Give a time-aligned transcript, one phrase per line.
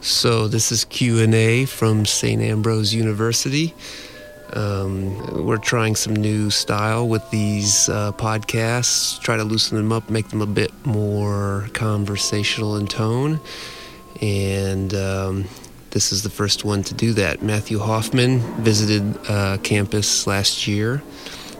[0.00, 2.40] So this is Q and A from St.
[2.40, 3.74] Ambrose University.
[4.52, 9.20] Um, we're trying some new style with these uh, podcasts.
[9.20, 13.40] Try to loosen them up, make them a bit more conversational in tone.
[14.22, 15.44] And um,
[15.94, 17.40] this is the first one to do that.
[17.40, 21.00] Matthew Hoffman visited uh, campus last year.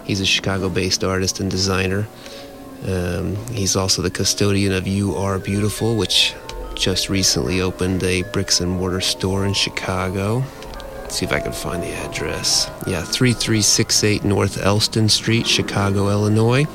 [0.04, 2.08] He's a Chicago-based artist and designer.
[2.84, 6.34] Um, he's also the custodian of You Are Beautiful, which
[6.74, 10.42] just recently opened a bricks and mortar store in Chicago.
[10.96, 12.68] Let's see if I can find the address.
[12.88, 16.66] Yeah, 3368 North Elston Street, Chicago, Illinois.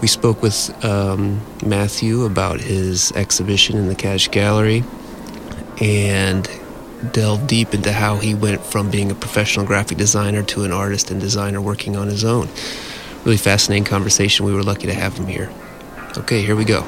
[0.00, 4.82] We spoke with um, Matthew about his exhibition in the Catich Gallery
[5.78, 6.48] and
[7.12, 11.10] delved deep into how he went from being a professional graphic designer to an artist
[11.10, 12.48] and designer working on his own.
[13.24, 14.46] Really fascinating conversation.
[14.46, 15.50] We were lucky to have him here.
[16.18, 16.84] Okay, here we go.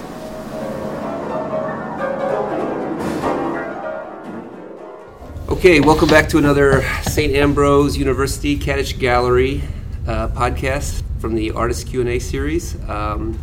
[5.48, 7.34] Okay, welcome back to another St.
[7.34, 9.62] Ambrose University Catich Gallery
[10.06, 12.76] uh, podcast from the Artist Q&A series.
[12.88, 13.38] Um,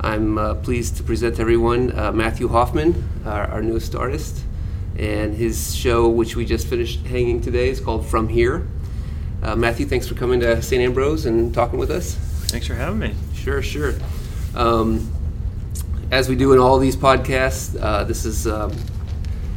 [0.00, 4.43] I'm uh, pleased to present to everyone uh, Matthew Hoffman, our, our, newest artist,
[4.98, 8.66] and his show, which we just finished hanging today, is called From Here.
[9.42, 10.80] Uh, Matthew, thanks for coming to St.
[10.80, 12.14] Ambrose and talking with us.
[12.48, 13.14] Thanks for having me.
[13.34, 13.94] Sure, sure.
[14.54, 15.12] Um,
[16.10, 18.72] as we do in all these podcasts, uh, this is um,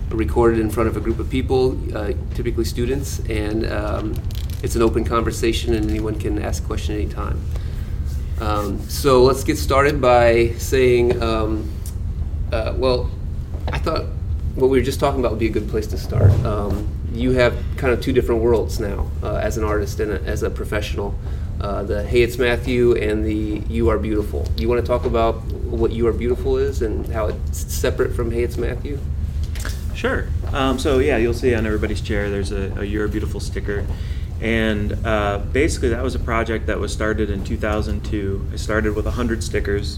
[0.09, 4.15] recorded in front of a group of people, uh, typically students, and um,
[4.63, 7.39] it's an open conversation, and anyone can ask a question anytime.
[8.39, 11.69] Um, so let's get started by saying, um,
[12.51, 13.09] uh, well,
[13.71, 14.05] I thought
[14.57, 16.31] what we were just talking about would be a good place to start.
[16.43, 20.21] Um, you have kind of two different worlds now uh, as an artist and a,
[20.23, 21.17] as a professional.
[21.61, 24.47] Uh, the Hey It's Matthew and the You Are Beautiful.
[24.57, 28.31] You want to talk about what You Are Beautiful is and how it's separate from
[28.31, 28.97] Hey It's Matthew?
[29.93, 30.27] Sure.
[30.53, 33.85] Um, so yeah, you'll see on everybody's chair there's a, a You're Beautiful sticker.
[34.41, 38.49] And uh, basically, that was a project that was started in 2002.
[38.53, 39.97] I started with 100 stickers,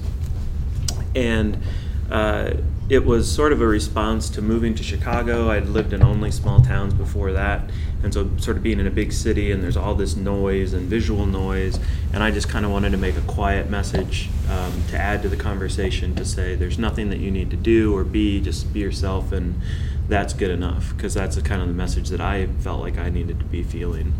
[1.13, 1.61] and
[2.09, 2.51] uh,
[2.89, 5.51] it was sort of a response to moving to Chicago.
[5.51, 7.69] I'd lived in only small towns before that,
[8.03, 10.87] and so sort of being in a big city and there's all this noise and
[10.87, 11.79] visual noise,
[12.11, 15.29] and I just kind of wanted to make a quiet message um, to add to
[15.29, 18.79] the conversation to say there's nothing that you need to do or be, just be
[18.79, 19.61] yourself and
[20.07, 23.09] that's good enough because that's the kind of the message that I felt like I
[23.09, 24.13] needed to be feeling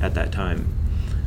[0.00, 0.74] at that time.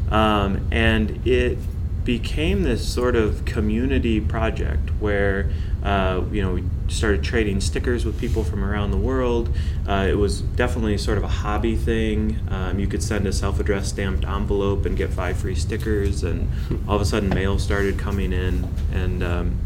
[0.09, 1.59] Um, and it
[2.07, 5.51] became this sort of community project where
[5.83, 9.53] uh, you know we started trading stickers with people from around the world.
[9.85, 12.39] Uh, it was definitely sort of a hobby thing.
[12.49, 16.49] Um, you could send a self-addressed stamped envelope and get five free stickers, and
[16.87, 19.59] all of a sudden mail started coming in, and um,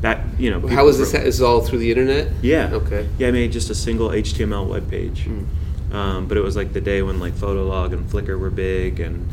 [0.00, 0.68] that you know.
[0.68, 1.14] How was this?
[1.14, 2.32] Is all through the internet?
[2.42, 2.70] Yeah.
[2.74, 3.08] Okay.
[3.18, 5.92] Yeah, I made just a single HTML web page, mm.
[5.92, 9.28] um, but it was like the day when like Fotolog and Flickr were big, and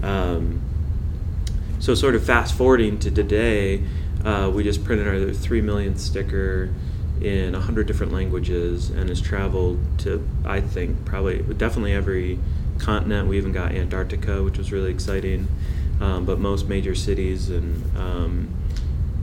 [0.00, 0.04] mm.
[1.84, 3.82] So sort of fast forwarding to today,
[4.24, 6.72] uh, we just printed our three millionth sticker
[7.20, 12.38] in a hundred different languages, and has traveled to I think probably definitely every
[12.78, 13.28] continent.
[13.28, 15.46] We even got Antarctica, which was really exciting,
[16.00, 18.54] um, but most major cities and um,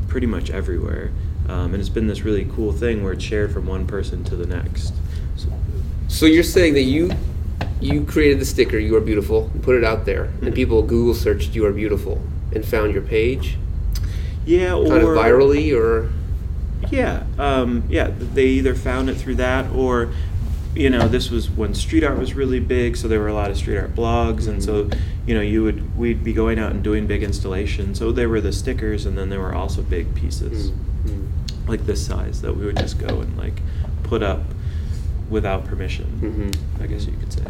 [0.07, 1.11] pretty much everywhere.
[1.49, 4.35] Um, and it's been this really cool thing where it's shared from one person to
[4.35, 4.93] the next.
[5.35, 5.47] So,
[6.07, 7.09] so you're saying that you
[7.79, 10.45] you created the sticker "You Are Beautiful" and put it out there, mm-hmm.
[10.45, 12.21] and people Google searched "You Are Beautiful"
[12.53, 13.57] and found your page.
[14.45, 16.11] Yeah, or kind of virally, or
[16.89, 18.11] yeah, um, yeah.
[18.11, 20.11] They either found it through that, or
[20.75, 23.51] you know, this was when street art was really big, so there were a lot
[23.51, 24.89] of street art blogs, and so
[25.25, 27.99] you know, you would we'd be going out and doing big installations.
[27.99, 31.69] So there were the stickers, and then there were also big pieces mm-hmm.
[31.69, 33.61] like this size that we would just go and like
[34.03, 34.41] put up
[35.29, 36.05] without permission.
[36.21, 36.83] Mm-hmm.
[36.83, 37.45] I guess you could say.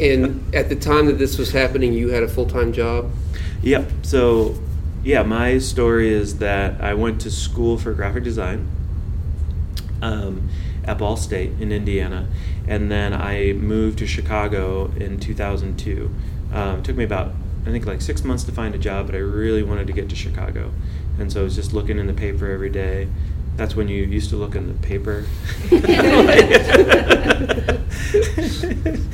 [0.00, 3.10] And at the time that this was happening, you had a full time job.
[3.62, 3.90] Yep.
[4.02, 4.58] So,
[5.02, 8.68] yeah, my story is that I went to school for graphic design.
[10.00, 10.48] Um,
[10.88, 12.26] at Ball State in Indiana,
[12.66, 16.10] and then I moved to Chicago in 2002.
[16.52, 17.32] Um, it took me about
[17.66, 20.08] I think like six months to find a job, but I really wanted to get
[20.08, 20.72] to Chicago,
[21.18, 23.08] and so I was just looking in the paper every day.
[23.56, 25.26] That's when you used to look in the paper.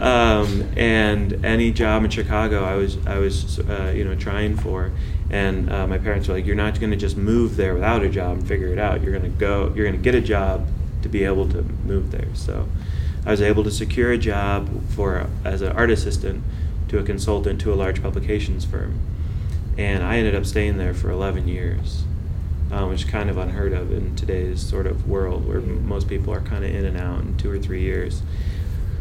[0.00, 4.92] um, and any job in Chicago, I was I was uh, you know trying for,
[5.30, 8.08] and uh, my parents were like, "You're not going to just move there without a
[8.08, 9.02] job and figure it out.
[9.02, 9.72] You're going to go.
[9.74, 10.68] You're going to get a job
[11.02, 12.28] to be able to move there.
[12.34, 12.68] So
[13.24, 16.42] I was able to secure a job for as an art assistant
[16.88, 18.98] to a consultant to a large publications firm.
[19.76, 22.04] And I ended up staying there for 11 years,
[22.72, 26.08] um, which is kind of unheard of in today's sort of world where m- most
[26.08, 28.22] people are kind of in and out in two or three years.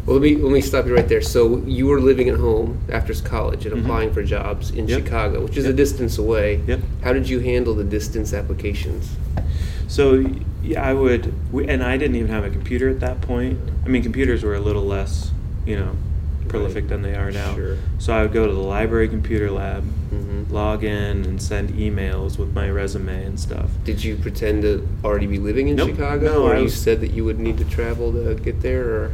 [0.08, 1.22] Well, let me let me stop you right there.
[1.22, 3.82] So you were living at home after college and Mhm.
[3.82, 5.04] applying for jobs in Yep.
[5.04, 6.62] Chicago, which is a distance away.
[6.66, 6.80] Yep.
[7.02, 9.10] How did you handle the distance applications?
[9.90, 10.26] So
[10.64, 13.60] yeah, I would, we, and I didn't even have a computer at that point.
[13.86, 15.32] I mean, computers were a little less,
[15.66, 15.90] you know,
[16.48, 16.90] prolific Right.
[16.90, 17.56] than they are now.
[17.56, 17.76] Sure.
[18.00, 19.84] So I would go to the library computer lab,
[20.14, 20.50] Mhm.
[20.50, 23.70] log in, and send emails with my resume and stuff.
[23.84, 25.90] Did you pretend to already be living in Nope.
[25.90, 28.84] Chicago, No, or I you said that you would need to travel to get there?
[28.86, 29.12] Or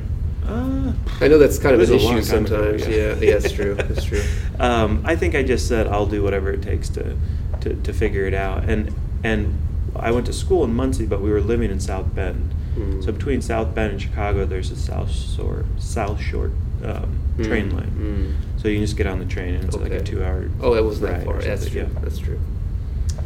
[0.47, 2.87] Uh, I know that's kind of an was issue sometimes.
[2.87, 3.15] yeah.
[3.19, 3.75] yeah, that's true.
[3.75, 4.21] That's true.
[4.59, 7.15] um, I think I just said I'll do whatever it takes to,
[7.61, 8.63] to, to figure it out.
[8.69, 8.93] And
[9.23, 9.57] and
[9.95, 12.53] I went to school in Muncie, but we were living in South Bend.
[12.75, 13.03] Mm.
[13.05, 16.51] So between South Bend and Chicago, there's a South Shore South Shore
[16.83, 18.35] um, train Mm, line.
[18.57, 18.61] mm.
[18.61, 20.49] So you can just get on the train, and it's like a two-hour.
[20.61, 21.41] Oh, it wasn't that far.
[21.41, 21.81] That's true.
[21.81, 21.99] yeah.
[22.01, 22.39] That's true.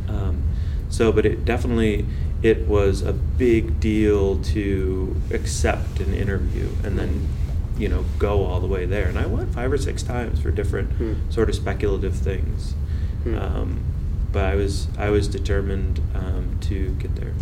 [0.07, 0.43] Um,
[0.89, 2.05] so, but it definitely
[2.43, 7.27] it was a big deal to accept an interview and then
[7.77, 9.07] you know go all the way there.
[9.07, 11.13] And I went five or six times for different Hmm.
[11.29, 12.73] sort of speculative things.
[13.23, 13.37] Hmm.
[13.37, 13.79] Um,
[14.31, 17.33] but I was I was determined um, to get there.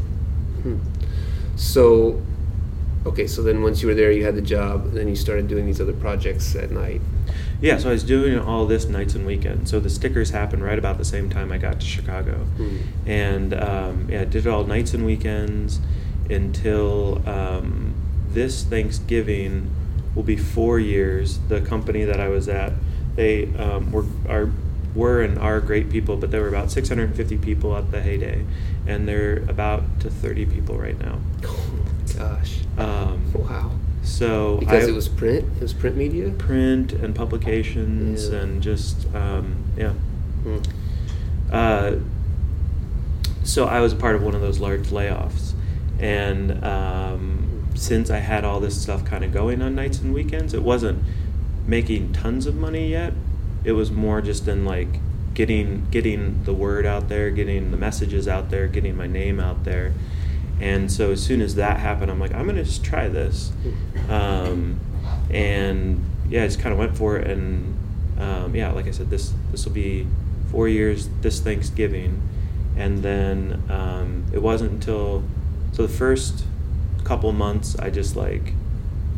[0.63, 0.77] Hmm.
[1.55, 2.21] So,
[3.05, 5.47] okay, so then once you were there, you had the job, and then you started
[5.47, 7.01] doing these other projects at night.
[7.61, 9.71] Yeah, so I was doing all this nights and weekends.
[9.71, 12.77] So the stickers happened right about the same time I got to Chicago, Hmm.
[13.05, 15.79] and um, yeah, I did it all nights and weekends
[16.29, 17.93] until um,
[18.29, 19.69] this Thanksgiving
[20.13, 21.39] will be four years.
[21.49, 22.73] The company that I was at,
[23.15, 24.49] they um, were are
[24.93, 28.45] were and are great people, but there were about 650 people at the heyday,
[28.87, 31.19] and they're about to 30 people right now.
[31.45, 31.65] Oh
[32.07, 32.59] my gosh!
[32.77, 33.71] Um, Wow.
[34.05, 35.45] So Because I- it was print.
[35.57, 36.29] It was print media.
[36.29, 38.39] print and publications Yeah.
[38.39, 39.91] and just um, yeah.
[40.43, 40.57] Hmm.
[41.51, 41.91] Uh,
[43.43, 45.53] so I was a part of one of those large layoffs,
[45.99, 50.53] and um, since I had all this stuff kind of going on nights and weekends,
[50.53, 51.03] it wasn't
[51.67, 53.13] making tons of money yet.
[53.63, 54.99] It was more just in like
[55.33, 59.63] getting getting the word out there, getting the messages out there, getting my name out
[59.63, 59.93] there.
[60.59, 63.51] And so as soon as that happened, I'm like, I'm gonna just try this.
[64.09, 64.79] Um,
[65.29, 67.27] and yeah, I just kind of went for it.
[67.29, 67.77] And
[68.19, 70.07] um, yeah, like I said, this this will be
[70.51, 72.21] four years this Thanksgiving,
[72.77, 75.23] and then um, it wasn't until
[75.73, 76.45] so the first
[77.03, 78.53] couple months I just like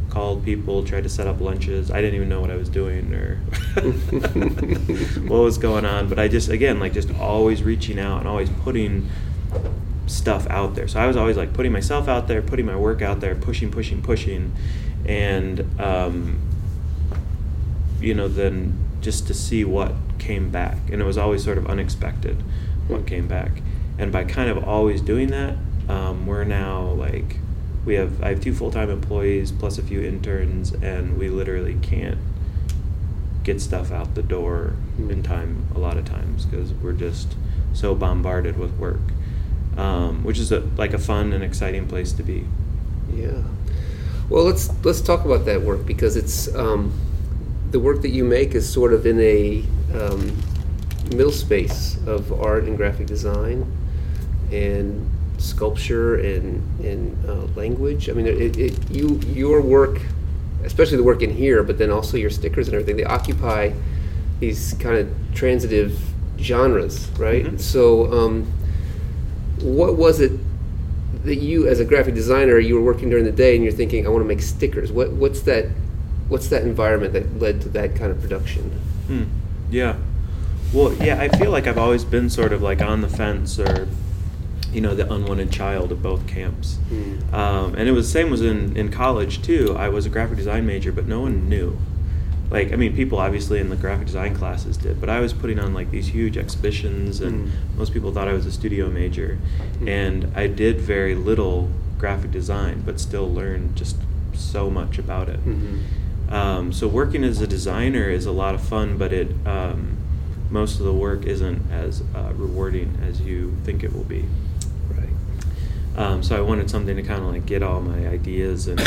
[0.09, 1.91] called people, tried to set up lunches.
[1.91, 3.35] I didn't even know what I was doing or
[5.27, 8.49] what was going on, but I just again like just always reaching out and always
[8.49, 9.07] putting
[10.07, 10.87] stuff out there.
[10.87, 13.71] So I was always like putting myself out there, putting my work out there, pushing,
[13.71, 14.53] pushing, pushing,
[15.05, 16.41] and um,
[17.99, 21.67] you know then just to see what came back, and it was always sort of
[21.67, 22.43] unexpected
[22.87, 23.51] what came back.
[23.99, 25.55] And by kind of always doing that,
[25.89, 27.37] um, we're now like
[27.85, 31.77] we have I have two full time employees plus a few interns, and we literally
[31.81, 32.19] can't
[33.43, 37.35] get stuff out the door in time a lot of times because we're just
[37.73, 38.99] so bombarded with work,
[39.77, 42.45] um, which is a, like a fun and exciting place to be.
[43.13, 43.43] Yeah.
[44.29, 46.91] Well, let's let's talk about that work because it's um,
[47.71, 50.35] the work that you make is sort of in a um,
[51.11, 53.65] middle space of art and graphic design
[54.51, 58.09] and sculpture and and uh, language.
[58.09, 60.01] I mean, it, it, you your work,
[60.65, 63.71] especially the work in here, but then also your stickers and everything, they occupy
[64.39, 65.99] these kind of transitive
[66.39, 67.45] genres, right?
[67.45, 67.59] Mhm.
[67.59, 68.45] So, um,
[69.61, 70.31] what was it
[71.23, 74.05] that you, as a graphic designer, you were working during the day and you're thinking,
[74.05, 74.91] I want to make stickers.
[74.91, 75.65] What what's that?
[76.29, 78.63] What's that environment that led to that kind of production?
[79.07, 79.23] Hmm.
[79.69, 79.95] Yeah.
[80.73, 83.87] Well, yeah, I feel like I've always been sort of like on the fence or,
[84.73, 86.75] you know, the unwanted child of both camps.
[86.89, 87.33] Hmm.
[87.33, 89.75] Um, and it was the same was in, in college too.
[89.77, 91.77] I was a graphic design major, but no one knew.
[92.49, 95.59] Like, I mean, people obviously in the graphic design classes did, but I was putting
[95.59, 97.51] on like these huge exhibitions, and Mm.
[97.77, 99.37] most people thought I was a studio major.
[99.81, 99.87] Mm.
[99.89, 103.97] And I did very little graphic design, but still learned just
[104.33, 105.39] so much about it.
[105.45, 106.31] Mhm.
[106.31, 109.97] Um, so working as a designer is a lot of fun, but it um,
[110.49, 114.23] most of the work isn't as uh, rewarding as you think it will be.
[114.95, 115.09] Right.
[115.97, 118.81] Um, so I wanted something to kind of like get all my ideas and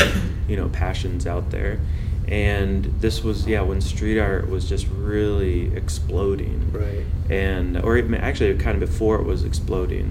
[0.47, 1.79] you know passions out there,
[2.31, 7.05] and this was yeah when street art was just really exploding Right.
[7.29, 10.07] and or it, actually kind of before it was exploding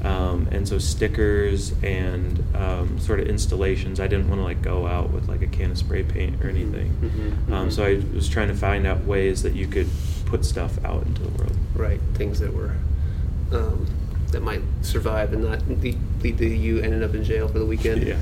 [0.00, 0.04] Mhm.
[0.04, 4.86] um, and so stickers and um, sort of installations i didn't want to like go
[4.88, 7.72] out with like a can of spray paint or anything Mhm, Um, mhm.
[7.72, 9.86] so i was trying to find out ways that you could
[10.26, 12.00] put stuff out into the world Right.
[12.14, 12.72] Things that were
[13.52, 13.86] um,
[14.32, 17.64] that might survive and not lead, lead to you ending up in jail for the
[17.66, 18.02] weekend.
[18.02, 18.18] Yeah.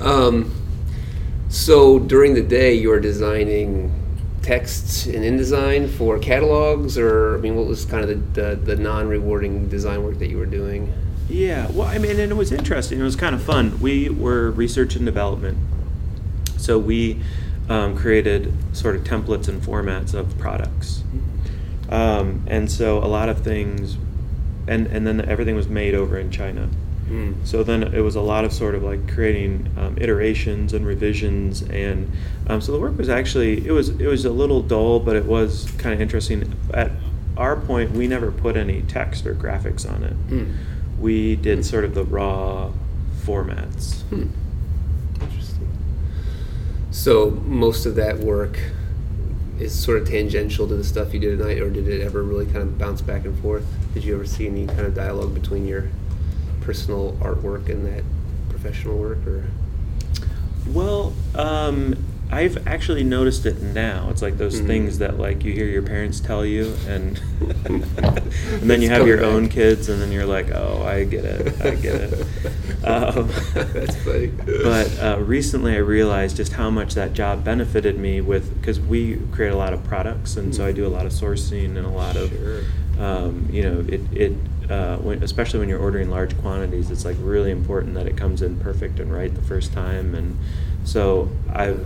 [1.48, 3.92] so during the day, you're designing
[4.42, 8.76] texts in InDesign for catalogs, or I mean, what was kind of the, the, the
[8.76, 10.92] non-rewarding design work that you were doing?
[11.28, 13.00] Yeah, well, I mean, and it was interesting.
[13.00, 13.80] It was kind of fun.
[13.80, 15.58] We were research and development,
[16.56, 17.20] so we
[17.68, 21.02] um, created sort of templates and formats of products,
[21.88, 23.96] um, and so a lot of things,
[24.68, 26.68] and and then everything was made over in China.
[27.08, 27.34] Hmm.
[27.44, 31.62] So then it was a lot of sort of like creating um, iterations and revisions,
[31.62, 32.10] and
[32.48, 35.24] um, so the work was actually it was it was a little dull, but it
[35.24, 36.52] was kind of interesting.
[36.74, 36.90] At
[37.36, 40.12] our point, we never put any text or graphics on it.
[40.12, 40.52] Hmm.
[41.00, 42.72] We did sort of the raw
[43.22, 44.02] formats.
[44.02, 44.28] Hmm.
[45.20, 45.68] Interesting.
[46.90, 48.58] So most of that work
[49.60, 52.22] is sort of tangential to the stuff you did at night, or did it ever
[52.22, 53.64] really kind of bounce back and forth?
[53.94, 55.88] Did you ever see any kind of dialogue between your
[56.70, 58.02] personal artwork and that
[58.50, 59.44] professional work, or?
[60.66, 61.94] Well, um,
[62.28, 64.08] I've actually noticed it now.
[64.10, 64.66] It's like those Mhm.
[64.66, 67.20] things that like you hear your parents tell you, and
[67.66, 67.84] and
[68.62, 71.54] then you have your coming own kids, and then you're like, oh, I get it,
[71.64, 72.26] I get it.
[72.84, 74.30] Um, That's funny.
[74.62, 79.16] but uh, recently, I realized just how much that job benefited me with because we
[79.32, 81.88] create a lot of products, and so I do a lot of sourcing and a
[81.88, 82.62] lot of Sure.
[82.98, 84.32] Um, you know, it, it
[84.70, 88.42] uh, when, especially when you're ordering large quantities, it's like really important that it comes
[88.42, 90.14] in perfect and right the first time.
[90.14, 90.36] And
[90.84, 91.76] so I,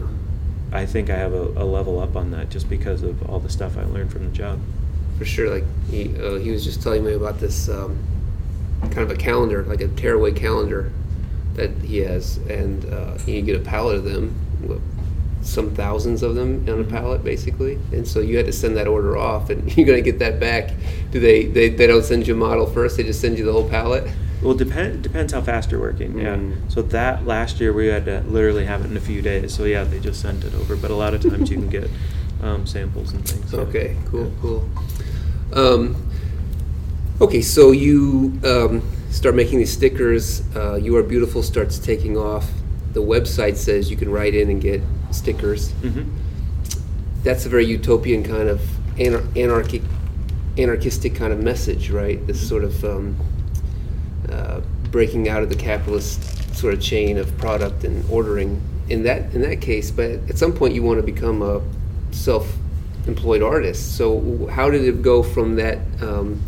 [0.73, 3.51] I think I have a, a level up on that just because of all the
[3.51, 4.61] stuff I learned from the job.
[5.19, 5.51] for sure.
[5.51, 7.99] Like he, uh, he was just telling me about this um,
[8.83, 10.91] kind of a calendar, like a tearaway calendar
[11.55, 14.35] that he has, and uh, you get a pallet of them,
[15.43, 16.91] some thousands of them on a Mhm.
[16.91, 17.79] pallet, basically.
[17.93, 20.73] And so you had to send that order off, and you're gonna get that back.
[21.13, 21.45] Do they?
[21.47, 24.05] They, they don't send you a model first; they just send you the whole pallet.
[24.43, 26.19] Well, depend depends how fast you're working.
[26.19, 26.37] Yeah.
[26.37, 26.55] Mm.
[26.73, 29.53] So that last year we had to literally have it in a few days.
[29.55, 30.77] So yeah, they just sent it over.
[30.77, 31.91] But a lot of times you can get
[32.43, 33.53] um, samples and things.
[33.53, 34.69] Okay, cool, cool.
[35.53, 35.97] Um,
[37.21, 40.43] okay, so you um, start making these stickers.
[40.57, 42.51] Uh, you Are Beautiful starts taking off.
[42.93, 45.71] The website says you can write in and get stickers.
[45.73, 46.03] hmm
[47.23, 48.61] That's a very utopian kind of
[48.97, 49.83] anar- anarchic,
[50.59, 52.25] anarchistic kind of message, right?
[52.27, 53.17] This sort of um,
[54.29, 58.61] uh, breaking out of the capitalist sort of chain of product and ordering.
[58.89, 61.61] In that in that case, but at some point you want to become a
[62.11, 63.97] self-employed artist.
[63.97, 66.41] So how did it go from that um,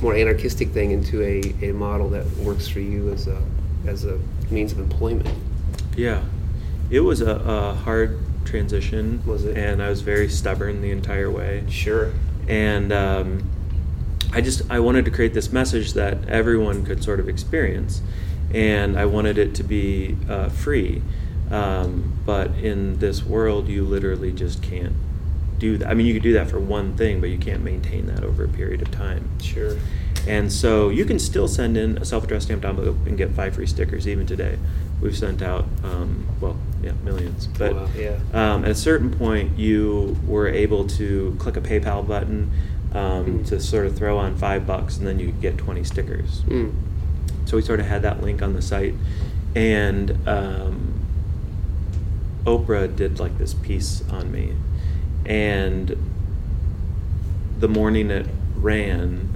[0.00, 3.42] more anarchistic thing into a, a model that works for you as a
[3.86, 4.18] as a
[4.50, 5.28] means of employment?
[5.96, 6.22] Yeah,
[6.90, 9.22] it was a, a hard transition.
[9.26, 9.56] Was it?
[9.56, 11.64] And I was very stubborn the entire way.
[11.68, 12.12] Sure.
[12.48, 13.50] And um,
[14.32, 18.02] I just I wanted to create this message that everyone could sort of experience,
[18.52, 21.02] and I wanted it to be uh, free.
[21.50, 24.94] Um, but in this world, you literally just can't
[25.58, 25.88] do that.
[25.88, 28.44] I mean, you could do that for one thing, but you can't maintain that over
[28.44, 29.28] a period of time.
[29.40, 29.76] Sure.
[30.26, 33.66] And so you can still send in a self-addressed stamped envelope and get five free
[33.66, 34.58] stickers even today.
[35.02, 37.48] We've sent out, um, well, yeah, millions.
[37.48, 38.18] But Wow, yeah.
[38.32, 42.50] um, at a certain point, you were able to click a PayPal button
[42.94, 43.46] um, Mm.
[43.48, 46.42] to sort of throw on five bucks, and then you get 20 stickers.
[46.42, 46.72] Mm.
[47.46, 48.94] So we sort of had that link on the site,
[49.56, 50.92] and um,
[52.44, 54.52] Oprah did like this piece on me,
[55.26, 55.96] and
[57.58, 59.31] the morning it ran,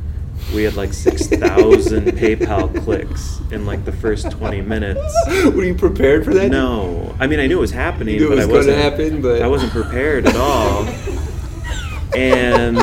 [0.54, 5.02] we had like six thousand PayPal clicks in like the first twenty minutes.
[5.44, 6.50] Were you prepared for that?
[6.50, 8.78] No, I mean I knew it was happening, it but was I wasn't.
[8.78, 10.84] happen, but- I wasn't prepared at all.
[12.16, 12.78] and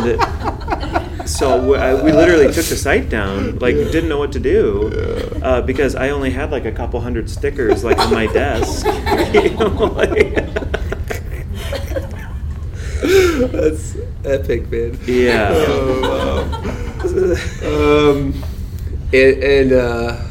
[1.28, 4.92] so I- we literally took the site down, like didn't know what to do,
[5.42, 8.86] uh, because I only had like a couple hundred stickers like on my desk.
[9.34, 10.36] you know, like-
[13.52, 14.98] That's epic, man.
[15.06, 15.50] Yeah.
[15.52, 16.23] Oh, wow.
[17.18, 18.34] Um,
[19.14, 20.22] and and uh,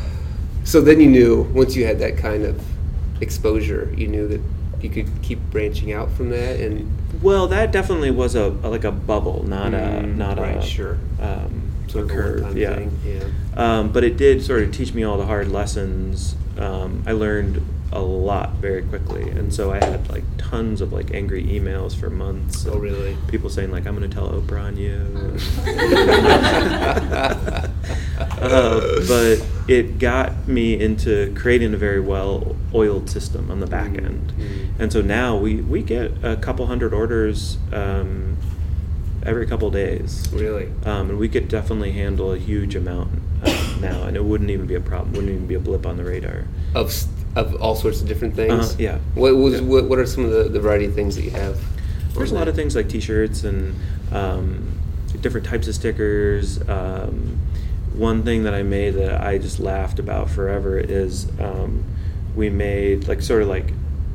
[0.64, 2.62] so then you knew once you had that kind of
[3.20, 4.40] exposure, you knew that
[4.82, 6.90] you could keep branching out from that, and
[7.22, 10.62] well, that definitely was a, a- like a bubble, not a Mm, not right, a
[10.62, 10.98] sure.
[11.20, 12.56] um, Sort a of curve.
[12.56, 12.74] Yeah.
[12.76, 13.24] thing, yeah.
[13.56, 16.34] Um, but it did sort of teach me all the hard lessons.
[16.58, 17.62] Um, I learned
[17.92, 22.11] a lot very quickly, and so I had like tons of like angry emails for
[22.11, 22.66] months.
[22.66, 23.16] Oh, really?
[23.28, 25.38] People saying like, "I'm going to tell Oprah on you."
[28.18, 33.82] uh, but it got me into creating a very well oiled system on the back
[33.92, 34.06] Mm-hmm.
[34.06, 34.32] end,
[34.78, 37.58] and so now we we get a couple hundred orders.
[37.72, 38.37] Um,
[39.25, 40.28] every couple days.
[40.32, 40.66] Really?
[40.84, 43.08] Um, and we could definitely handle a huge amount
[43.44, 45.12] uh, now, and it wouldn't even be a problem.
[45.12, 46.49] Wouldn't even be a blip on the radar.
[46.75, 48.52] Of s- of all sorts of different things.
[48.70, 48.98] Uh-huh, yeah.
[49.14, 49.66] What was Yeah.
[49.66, 51.58] what, what are some of the, the variety of things that you have?
[52.14, 53.74] There's a lot of things like T-shirts and
[54.12, 54.78] um,
[55.22, 56.60] different types of stickers.
[56.68, 57.38] Um,
[57.94, 61.84] one thing that I made that I just laughed about forever is um,
[62.36, 63.72] we made like sort of like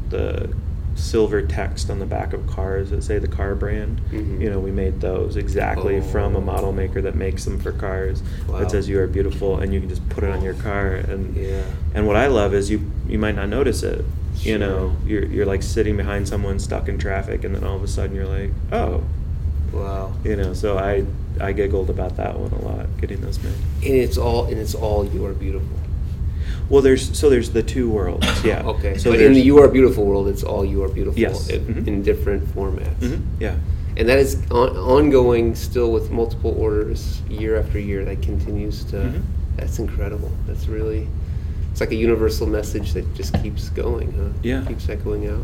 [0.10, 0.54] the
[0.98, 4.02] silver text on the back of cars that say the car brand.
[4.12, 4.42] Mhm.
[4.42, 6.42] You know, we made those exactly from a Oh.
[6.42, 8.22] model maker that makes them for cars.
[8.48, 8.60] Wow.
[8.60, 10.88] That says you are beautiful, and you can just put it on your car.
[10.96, 11.62] And Yeah.
[11.94, 14.04] and what I love is you you might not notice it.
[14.42, 17.84] You know, you're you're like sitting behind someone stuck in traffic, and then all of
[17.84, 19.02] a sudden you're like, oh,
[19.74, 20.12] Wow.
[20.24, 20.54] you know.
[20.54, 21.04] So I
[21.40, 23.54] I giggled about that one a lot, getting those made.
[23.86, 25.68] And it's all and it's all you are beautiful.
[26.70, 28.64] Well, there's so there's the two worlds, yeah.
[28.66, 28.98] Okay.
[28.98, 31.20] So but in the you are beautiful world, it's all you are beautiful.
[31.20, 31.50] Yes.
[31.50, 31.88] In, Mhm.
[31.88, 33.00] in different formats.
[33.00, 33.56] Mhm, yeah.
[33.98, 38.06] And that is on, ongoing still with multiple orders year after year.
[38.06, 38.98] That continues to.
[38.98, 39.22] Mhm.
[39.58, 40.32] That's incredible.
[40.46, 41.08] That's really.
[41.72, 44.30] It's like a universal message that just keeps going, huh?
[44.44, 44.64] Yeah.
[44.66, 45.44] Keeps echoing out.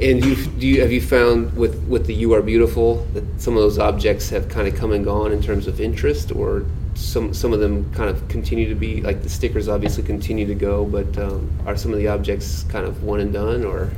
[0.00, 3.56] And you, do you have you found with with the "You Are Beautiful" that some
[3.56, 6.64] of those objects have kind of come and gone in terms of interest, or
[6.96, 10.54] some some of them kind of continue to be like the stickers obviously continue to
[10.54, 13.90] go, but um, are some of the objects kind of one and done, or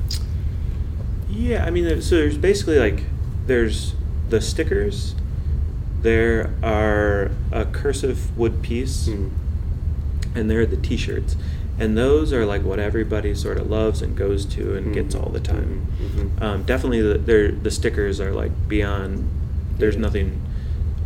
[1.30, 3.04] Yeah, I mean, so there's basically like
[3.46, 3.94] there's
[4.28, 5.14] the stickers.
[6.02, 9.28] There are a cursive wood piece, Hmm.
[10.34, 11.36] and there are the T-shirts,
[11.78, 15.22] and those are like what everybody sort of loves and goes to and gets Mhm.
[15.22, 15.86] all the time.
[16.00, 16.42] Mhm.
[16.42, 19.24] Um, definitely, the the stickers are like beyond.
[19.78, 20.00] There's Yeah.
[20.02, 20.40] nothing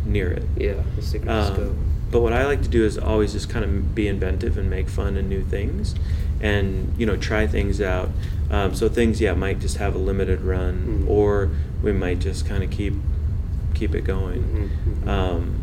[0.05, 0.43] near it.
[0.57, 1.31] yeah, the.
[1.31, 1.77] Um,
[2.11, 4.87] but what I like to do is always just kind of be inventive and make
[4.87, 5.95] fun and new things,
[6.41, 8.09] and you know try things out.
[8.51, 11.09] Um, so things, yeah, might just have a limited run, Mhm.
[11.09, 11.49] or
[11.81, 12.93] we might just kind of keep
[13.73, 14.69] keep it going.
[14.85, 15.07] Mhm, mhm.
[15.07, 15.55] Um,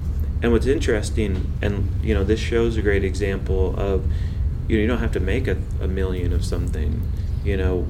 [0.43, 4.03] and what's interesting, and you know, this shows a great example of
[4.69, 7.01] you know you don't have to make a, a million of something.
[7.45, 7.87] You know,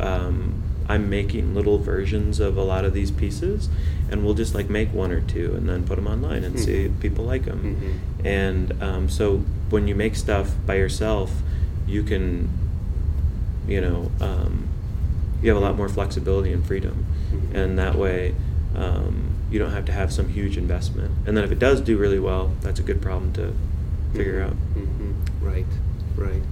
[0.00, 0.54] um,
[0.88, 3.68] I'm making little versions of a lot of these pieces,
[4.12, 6.72] and we'll just like make one or two and then put them online and see
[6.84, 6.86] Mhm.
[6.86, 7.76] if people like them.
[7.80, 8.26] Mhm.
[8.26, 9.38] And um, so
[9.70, 11.42] when you make stuff by yourself,
[11.88, 12.48] you can,
[13.66, 14.64] you know, um,
[15.42, 17.54] you have a lot more flexibility and freedom, Mhm.
[17.54, 18.34] and that way.
[18.76, 19.14] Um,
[19.50, 22.18] you don't have to have some huge investment, and then if it does do really
[22.18, 23.52] well, that's a good problem to
[24.14, 24.56] figure Mhm, out.
[24.76, 25.12] mhm.
[25.46, 25.66] Right,
[26.16, 26.42] right.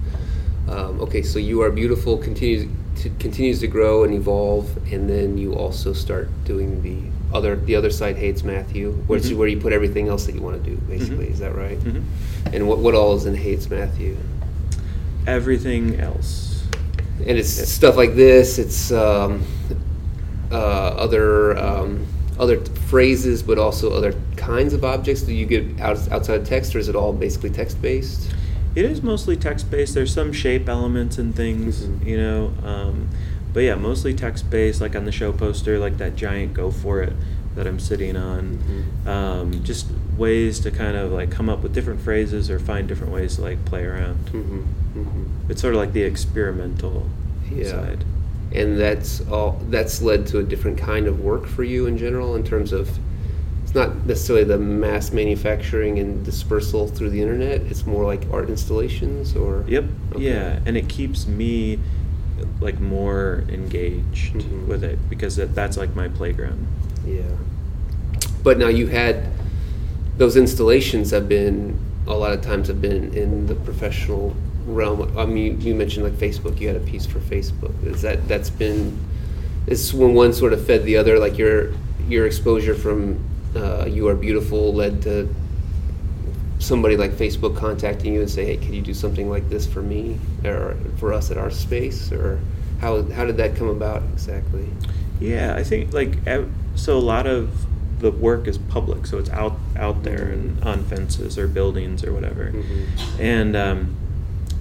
[0.69, 5.39] Um, okay, so you are beautiful continues to, continues to grow and evolve, and then
[5.39, 6.99] you also start doing the
[7.33, 9.37] other the other side Hey It's Matthew, which is Mhm.
[9.37, 10.77] where you put everything else that you want to do.
[10.89, 11.33] Basically, Mhm.
[11.33, 11.79] is that right?
[11.81, 12.03] Mhm.
[12.53, 14.17] And what what all is in Hey It's Matthew?
[15.27, 16.65] Everything else.
[17.27, 18.59] And it's stuff like this.
[18.59, 19.43] It's um,
[20.51, 22.07] uh, other um,
[22.39, 25.23] other phrases, but also other kinds of objects.
[25.23, 28.31] Do you get out, outside of text, or is it all basically text based?
[28.75, 29.95] It is mostly text based.
[29.95, 32.07] There's some shape elements and things, Mhm.
[32.07, 32.51] you know.
[32.65, 33.09] Um,
[33.53, 37.03] but yeah, mostly text based, like on the show poster, like that giant "Go for
[37.03, 37.13] it"
[37.57, 38.59] that I'm sitting on.
[39.05, 39.09] Mhm.
[39.09, 39.87] Um, just
[40.17, 43.43] ways to kind of like come up with different phrases or find different ways to
[43.43, 44.19] like play around.
[44.27, 44.59] Mm-hmm.
[45.01, 45.23] Mm-hmm.
[45.51, 47.07] It's sort of like the experimental
[47.55, 47.71] Yeah.
[47.71, 48.05] side.
[48.53, 49.61] And that's all.
[49.71, 52.89] That's led to a different kind of work for you in general, in terms of
[53.63, 57.63] it's not necessarily the mass manufacturing and dispersal through the internet.
[57.63, 59.85] It's more like art installations, or Yep.
[60.17, 60.25] Okay.
[60.25, 61.79] Yeah, and it keeps me
[62.61, 64.67] like more engaged Mhm.
[64.67, 66.67] with it because that, that's like my playground.
[67.07, 67.23] Yeah.
[68.43, 69.27] But now you had
[70.19, 74.35] those installations have been a lot of times have been in the professional
[74.67, 75.11] realm.
[75.17, 76.61] I mean, you mentioned like Facebook.
[76.61, 77.73] You had a piece for Facebook.
[77.87, 78.97] Is that that's been
[79.67, 81.19] is when one sort of fed the other?
[81.19, 81.71] Like your
[82.09, 83.19] your exposure from
[83.57, 85.29] uh, you are beautiful led to
[86.61, 89.83] somebody like Facebook contacting you and say, "Hey, can you do something like this for
[89.83, 92.39] me or for us at our space?" Or
[92.81, 94.67] how how did that come about exactly?
[95.21, 96.19] Yeah, I think like
[96.77, 97.51] so a lot of
[97.99, 102.13] the work is public, so it's out out there and on fences or buildings or
[102.13, 103.21] whatever, Mhm.
[103.21, 103.95] and um,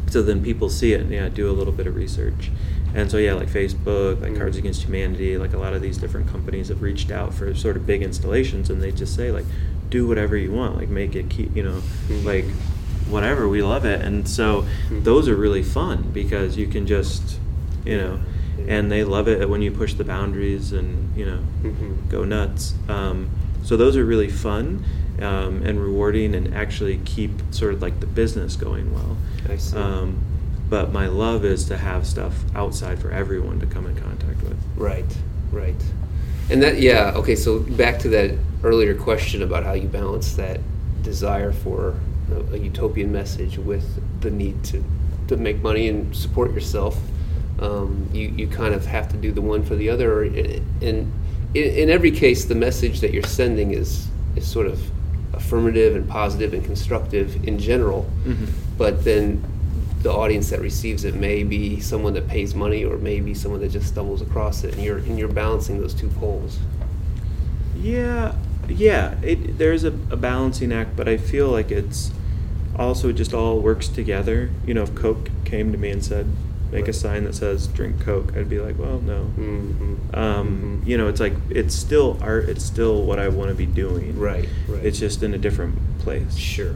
[0.08, 2.52] so then people see it and yeah, do a little bit of research,
[2.94, 4.36] and so yeah, like Facebook, like.
[4.36, 7.76] Cards Against Humanity, like a lot of these different companies have reached out for sort
[7.78, 9.46] of big installations, and they just say like,
[9.90, 12.26] do whatever you want, like make it keep, you know, Mhm.
[12.26, 12.46] like
[13.10, 15.02] whatever we love it and so Hmm.
[15.02, 17.40] those are really fun because you can just
[17.84, 18.20] you know
[18.68, 22.08] and they love it when you push the boundaries and you know Mhm.
[22.10, 23.28] go nuts um,
[23.64, 24.84] so those are really fun
[25.24, 29.18] um, and rewarding and actually keep sort of like the business going well
[29.50, 29.76] I see.
[29.76, 30.14] um,
[30.70, 34.58] but my love is to have stuff outside for everyone to come in contact with
[34.78, 35.18] Right,
[35.52, 35.82] right.
[36.50, 38.32] And that, yeah, okay, so back to that
[38.64, 40.60] earlier question about how you balance that
[41.04, 41.96] desire for
[42.32, 43.86] a, a utopian message with
[44.22, 44.84] the need to,
[45.28, 46.98] to make money and support yourself.
[47.60, 50.24] Um, you, you kind of have to do the one for the other.
[50.24, 50.42] And
[50.82, 51.12] in,
[51.54, 54.82] in every case, the message that you're sending is, is sort of
[55.34, 58.10] affirmative and positive and constructive in general.
[58.26, 58.50] Mhm.
[58.78, 59.44] But then
[60.02, 63.70] the audience that receives it may be someone that pays money or maybe someone that
[63.70, 66.58] just stumbles across it and you're and you're balancing those two poles
[67.76, 68.36] Yeah,
[68.68, 69.16] yeah.
[69.22, 72.12] It, there's a, a balancing act, but I feel like it's
[72.78, 74.50] also just all works together.
[74.66, 76.28] You know, if Coke came to me and said,
[76.72, 79.96] "Make a sign that says drink Coke," I'd be like, "Well, no." mm-hmm.
[80.14, 82.50] Um, You know, it's like it's still art.
[82.50, 84.18] It's still what I want to be doing.
[84.20, 86.36] right right It's just in a different place.
[86.36, 86.76] sure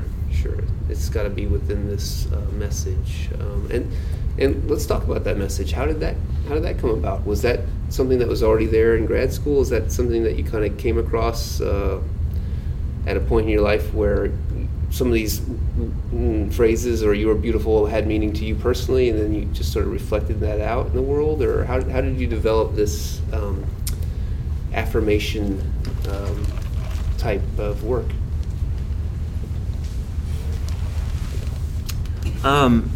[0.90, 3.92] it's got to be within this uh, message um, and
[4.38, 5.72] and let's talk about that message.
[5.72, 6.16] How did that
[6.48, 7.26] how did that come about?
[7.26, 9.62] Was that something that was already there in grad school?
[9.62, 12.02] Is that something that you kind of came across uh,
[13.06, 14.32] at a point in your life where
[14.90, 15.42] some of these
[16.52, 19.86] phrases or you were beautiful had meaning to you personally and then you just sort
[19.86, 21.42] of reflected that out in the world?
[21.42, 23.64] Or how, how did you develop this um,
[24.74, 25.62] affirmation
[26.10, 26.46] um,
[27.18, 28.08] type of work
[32.44, 32.90] Um,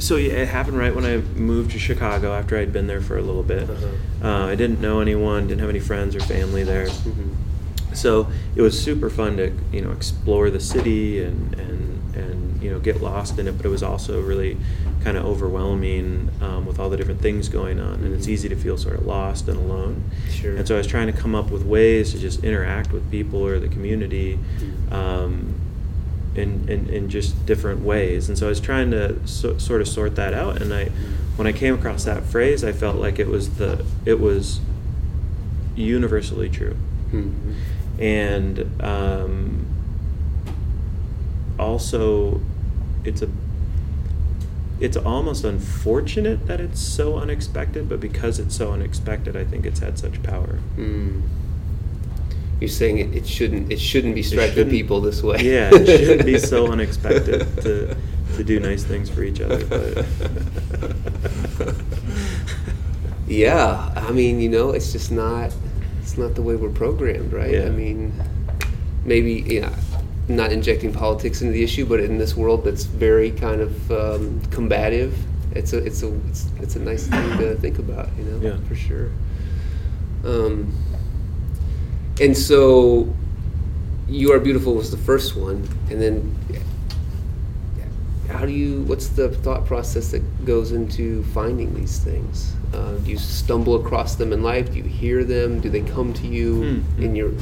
[0.00, 3.22] so it happened right when I moved to Chicago after I'd been there for a
[3.22, 3.68] little bit.
[3.68, 3.86] Uh-huh.
[4.26, 6.86] Uh, I didn't know anyone, didn't have any friends or family there.
[6.86, 7.34] Mhm.
[7.92, 12.70] So it was super fun to you know explore the city and and and you
[12.70, 14.56] know get lost in it, but it was also really
[15.04, 18.30] kind of overwhelming um, with all the different things going on, and it's Mhm.
[18.30, 20.02] easy to feel sort of lost and alone.
[20.30, 20.56] Sure.
[20.56, 23.46] And so I was trying to come up with ways to just interact with people
[23.46, 24.38] or the community.
[24.90, 24.92] Mhm.
[24.92, 25.54] Um,
[26.34, 28.28] in, in, in just different ways.
[28.28, 30.60] And so I was trying to so, sort of sort that out.
[30.60, 30.86] And I,
[31.36, 34.60] when I came across that phrase, I felt like it was the, it was
[35.76, 36.76] universally true.
[37.12, 37.54] Mhm.
[37.98, 39.66] And um,
[41.58, 42.40] also,
[43.04, 43.28] it's a,
[44.80, 49.78] it's almost unfortunate that it's so unexpected, but because it's so unexpected, I think it's
[49.78, 50.58] had such power.
[50.76, 51.22] Mm.
[52.60, 55.38] You're saying it, it shouldn't it shouldn't be striking people this way.
[55.42, 57.96] Yeah, it shouldn't be so unexpected to
[58.36, 59.64] to do nice things for each other.
[59.66, 60.06] But
[63.26, 65.52] yeah, I mean, you know, it's just not
[66.00, 67.52] it's not the way we're programmed, right?
[67.52, 67.64] Yeah.
[67.66, 68.12] I mean,
[69.04, 69.72] maybe you know,
[70.28, 74.40] not injecting politics into the issue, but in this world that's very kind of um,
[74.50, 75.16] combative,
[75.54, 78.56] it's a it's a it's, it's a nice thing to think about, you know, Yeah.
[78.68, 79.10] for sure.
[80.24, 80.72] Um,
[82.20, 83.12] and so,
[84.08, 86.36] you are beautiful was the first one, and then
[88.28, 92.54] how do you what's the thought process that goes into finding these things?
[92.72, 94.72] Uh, do you stumble across them in life?
[94.72, 95.60] Do you hear them?
[95.60, 97.02] Do they come to you Hmm.
[97.02, 97.32] in your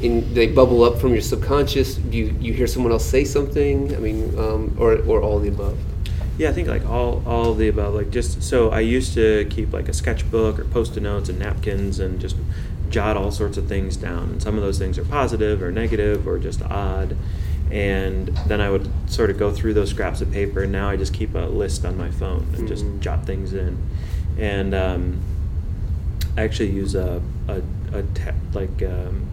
[0.00, 1.96] in they bubble up from your subconscious?
[1.96, 3.94] Do you, you hear someone else say something?
[3.96, 5.76] I mean um, or, or all the above?
[6.36, 7.94] Yeah, I think like all all of the above.
[7.94, 11.98] Like just so I used to keep like a sketchbook or post-it notes and napkins
[11.98, 12.36] and just
[12.90, 14.30] jot all sorts of things down.
[14.30, 17.16] And some of those things are positive or negative or just odd.
[17.70, 20.62] And then I would sort of go through those scraps of paper.
[20.62, 23.00] And now I just keep a list on my phone and just Mhm.
[23.00, 23.76] jot things in.
[24.38, 25.18] And um,
[26.36, 29.26] I actually use a a, a ta- like um,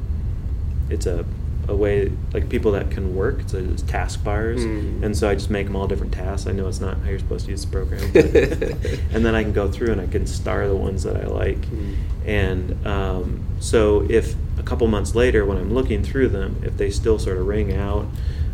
[0.90, 1.26] it's a
[1.68, 3.40] a way like people that can work.
[3.42, 5.04] It's, a, it's task bars, Mm.
[5.04, 6.48] and so I just make them all different tasks.
[6.48, 8.26] I know it's not how you're supposed to use the program, but,
[9.14, 11.62] and then I can go through and I can star the ones that I like.
[11.62, 11.96] Mm.
[12.26, 16.90] And um, so if a couple months later, when I'm looking through them, if they
[16.92, 18.08] still sort of ring out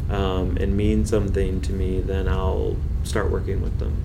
[0.10, 4.04] um, and mean something to me, then I'll start working with them.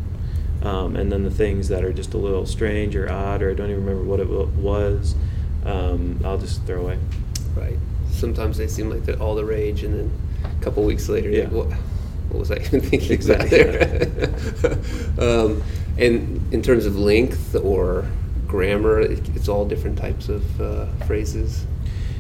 [0.62, 3.55] Um, and then the things that are just a little strange or odd, or I
[3.55, 5.14] don't even remember what it wa- was,
[5.64, 6.99] um, I'll just throw away.
[7.57, 7.79] right
[8.17, 10.11] sometimes they seem like they're all the rage and then
[10.59, 11.49] a couple weeks later Yeah.
[11.49, 11.69] what,
[12.31, 13.61] what was i even thinking Exactly.
[13.61, 13.81] about
[15.19, 15.63] there um,
[15.99, 18.07] and in terms of length or
[18.47, 21.65] grammar it, it's all different types of uh, phrases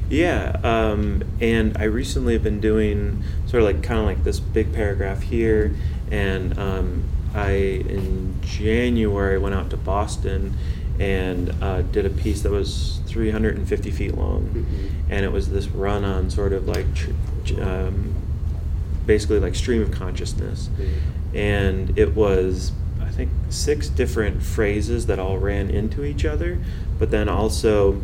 [0.08, 4.38] Yeah, um, and I recently have been doing sort of like kind of like this
[4.38, 5.74] big paragraph here,
[6.12, 7.02] and um,
[7.34, 10.54] I in January went out to Boston
[10.98, 14.64] and uh, did a piece that was 350 feet long, Mhm.
[15.10, 17.10] and it was this run on sort of like tr-
[17.60, 18.14] um,
[19.06, 20.68] basically like stream of consciousness,
[21.34, 26.58] and it was I think six different phrases that all ran into each other,
[26.98, 28.00] but then also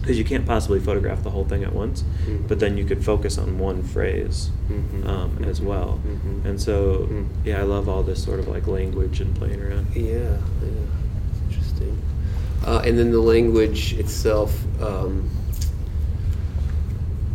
[0.00, 2.48] because you can't possibly photograph the whole thing at once, Mhm.
[2.48, 5.06] but then you could focus on one phrase Mhm.
[5.06, 6.00] um, as well.
[6.06, 6.48] Mhm.
[6.48, 7.24] And so, Mhm.
[7.44, 9.86] yeah, I love all this sort of like language and playing around.
[9.94, 10.38] Yeah, yeah.
[12.68, 14.52] Uh, and then the language itself
[14.82, 15.26] um,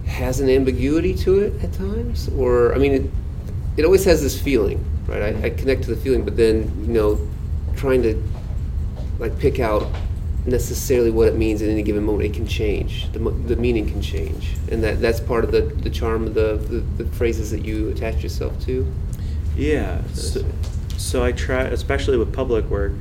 [0.06, 3.12] has an ambiguity to it at times, or I mean, it,
[3.78, 5.24] it always has this feeling, right?
[5.24, 7.20] I, I connect to the feeling, but then you know,
[7.76, 8.24] trying to
[9.18, 9.88] like pick out
[10.46, 13.12] necessarily what it means at any given moment, it can change.
[13.12, 16.58] The, the meaning can change, and that that's part of the, the charm of the,
[16.58, 18.86] the, the phrases that you attach yourself to.
[19.58, 20.00] Yeah.
[20.14, 20.46] So,
[20.96, 22.92] so I try, especially with public work,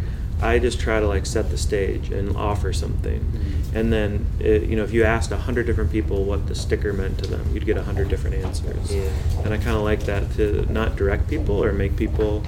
[0.43, 3.21] I just try to like set the stage and offer something.
[3.21, 3.77] Mhm.
[3.77, 6.93] And then, it, you know, if you asked a hundred different people what the sticker
[6.93, 8.93] meant to them, you'd get a hundred different answers.
[8.93, 9.03] Yeah.
[9.45, 12.43] And I kind of like that to not direct people or make people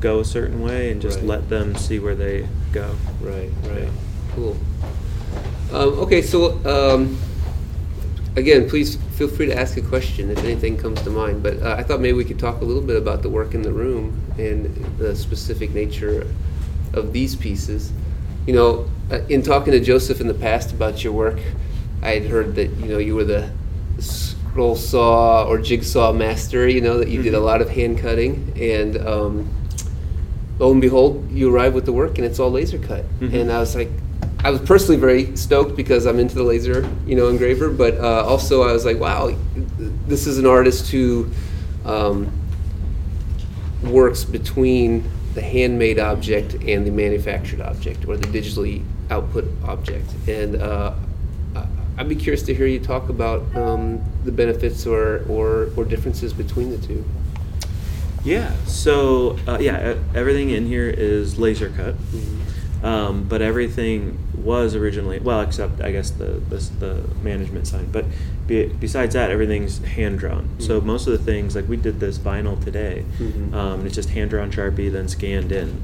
[0.00, 1.26] go a certain way and just Right.
[1.26, 2.94] let them see where they go.
[3.20, 3.88] Right, right.
[4.34, 4.56] Cool.
[5.72, 7.18] Um, okay, so um,
[8.36, 11.42] again, please feel free to ask a question if anything comes to mind.
[11.42, 13.62] But uh, I thought maybe we could talk a little bit about the work in
[13.62, 16.26] the room and the specific nature
[16.92, 17.92] of these pieces.
[18.46, 21.38] You know, uh, in talking to Joseph in the past about your work,
[22.02, 23.50] I had heard that you know you were the
[23.98, 26.66] scroll saw or jigsaw master.
[26.68, 27.44] You know that you did a Mhm.
[27.44, 28.96] lot of hand cutting and.
[28.98, 29.48] Um,
[30.58, 33.02] lo and behold, you arrive with the work and it's all laser cut.
[33.20, 33.32] Mhm.
[33.32, 33.88] And I was like,
[34.44, 37.70] I was personally very stoked because I'm into the laser, you know, engraver.
[37.70, 39.32] But uh, also, I was like, wow,
[40.06, 41.28] this is an artist who
[41.86, 42.28] um,
[43.82, 50.06] works between the handmade object and the manufactured object, or the digitally output object.
[50.26, 50.94] And uh,
[52.00, 56.32] I'd be curious to hear you talk about um, the benefits or, or, or differences
[56.32, 57.04] between the two.
[58.24, 58.54] Yeah.
[58.64, 61.94] So uh, yeah, everything in here is laser cut.
[62.82, 67.92] Um, but everything was originally well, except I guess the the, the management side.
[67.92, 68.06] But
[68.46, 70.48] be, besides that, everything's hand drawn.
[70.58, 70.84] So Mhm.
[70.86, 73.52] most of the things, like we did this vinyl today, Mhm.
[73.54, 75.76] um, it's just hand drawn Sharpie, then scanned in,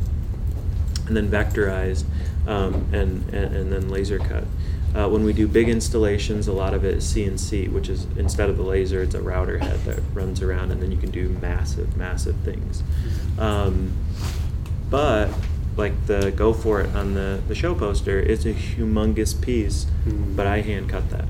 [1.06, 2.04] and then vectorized,
[2.46, 4.44] um, and, and and then laser cut.
[4.94, 8.48] Uh, when we do big installations, a lot of it is CNC, which is instead
[8.48, 11.28] of the laser, it's a router head that runs around, and then you can do
[11.42, 12.82] massive, massive things.
[13.38, 13.90] Um,
[14.88, 15.28] but
[15.76, 20.34] like the go for it on the, the show poster, it's a humongous piece, Mhm.
[20.36, 21.26] but I hand cut that.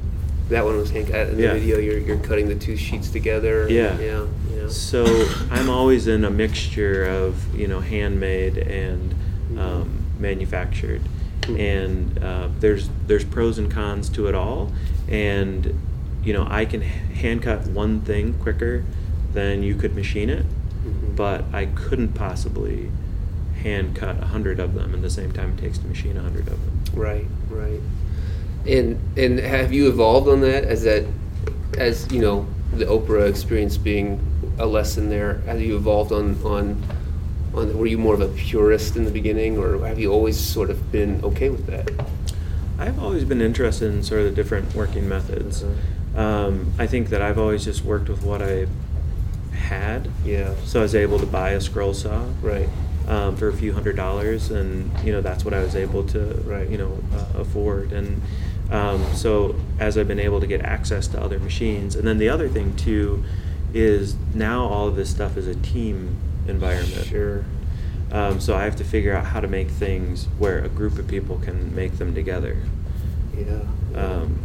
[0.48, 1.28] That one was hand cut.
[1.30, 1.52] In the Yeah.
[1.54, 3.66] video, you're, you're cutting the two sheets together.
[3.68, 3.98] Yeah.
[3.98, 4.26] Yeah.
[4.56, 4.68] Yeah.
[4.68, 5.04] So
[5.50, 9.14] I'm always in a mixture of you know handmade and
[9.52, 9.58] Mhm.
[9.58, 9.88] um,
[10.20, 11.02] manufactured,
[11.42, 11.58] Mhm.
[11.60, 14.72] and uh, there's there's pros and cons to it all,
[15.08, 15.74] and
[16.24, 18.84] you know I can hand cut one thing quicker
[19.34, 21.16] than you could machine it, Mhm.
[21.16, 22.88] but I couldn't possibly
[23.62, 26.22] hand cut a hundred of them in the same time it takes to machine a
[26.22, 26.82] hundred of them.
[26.94, 27.26] Right.
[27.48, 27.80] Right.
[28.66, 31.06] And and have you evolved on that as that
[31.78, 34.20] as you know the Oprah experience being
[34.58, 35.38] a lesson there?
[35.46, 36.82] Have you evolved on on
[37.54, 37.76] on?
[37.78, 40.90] Were you more of a purist in the beginning, or have you always sort of
[40.90, 41.90] been okay with that?
[42.78, 45.62] I've always been interested in sort of the different working methods.
[45.62, 46.20] Uh-huh.
[46.20, 48.66] Um, I think that I've always just worked with what I
[49.52, 50.10] had.
[50.24, 50.54] Yeah.
[50.64, 52.68] So I was able to buy a scroll saw Right.
[53.06, 56.20] Um, for a few hundred dollars, and you know that's what I was able to
[56.44, 56.68] Right.
[56.68, 57.92] you know uh, afford.
[57.92, 58.20] And
[58.70, 62.28] um, so as I've been able to get access to other machines, and then the
[62.28, 63.24] other thing too
[63.74, 66.16] is now all of this stuff is a team
[66.48, 67.06] environment.
[67.06, 67.44] Sure.
[68.12, 71.08] Um, so I have to figure out how to make things where a group of
[71.08, 72.56] people can make them together.
[73.36, 73.60] Yeah.
[73.94, 74.38] Um,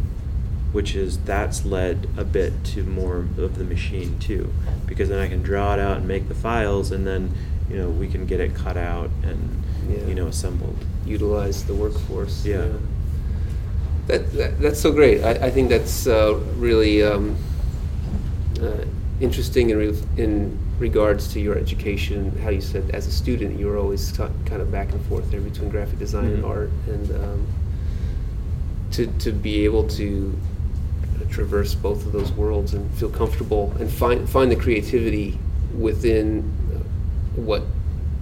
[0.72, 4.52] which is that's led a bit to more of the machine too,
[4.86, 7.34] because then I can draw it out and make the files, and then
[7.72, 9.38] you know we can get it cut out and
[9.90, 10.06] Yeah.
[10.06, 10.76] you know assembled.
[11.04, 12.44] utilize the workforce.
[12.46, 12.68] Yeah.
[14.06, 15.22] That, that that's so great.
[15.24, 17.34] I, I think that's uh, really um,
[18.60, 18.84] uh,
[19.20, 22.30] interesting in re- in regards to your education.
[22.42, 25.28] How you said as a student you were always t- kind of back and forth
[25.30, 26.48] there between graphic design and Mhm.
[26.50, 27.46] art, and um,
[28.92, 30.32] to to be able to
[31.30, 35.38] traverse both of those worlds and feel comfortable and find find the creativity
[35.78, 36.42] within
[37.36, 37.62] what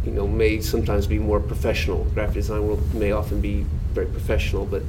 [0.05, 2.05] you know may sometimes be more professional.
[2.15, 4.83] Graphic design world may often be very professional, but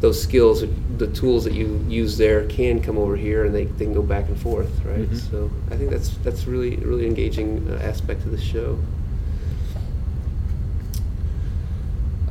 [0.00, 0.64] those skills,
[0.98, 4.02] the tools that you use there, can come over here and they, they can go
[4.02, 5.08] back and forth, right?
[5.08, 5.30] Mhm.
[5.30, 8.78] So I think that's that's really really engaging uh, aspect of the show.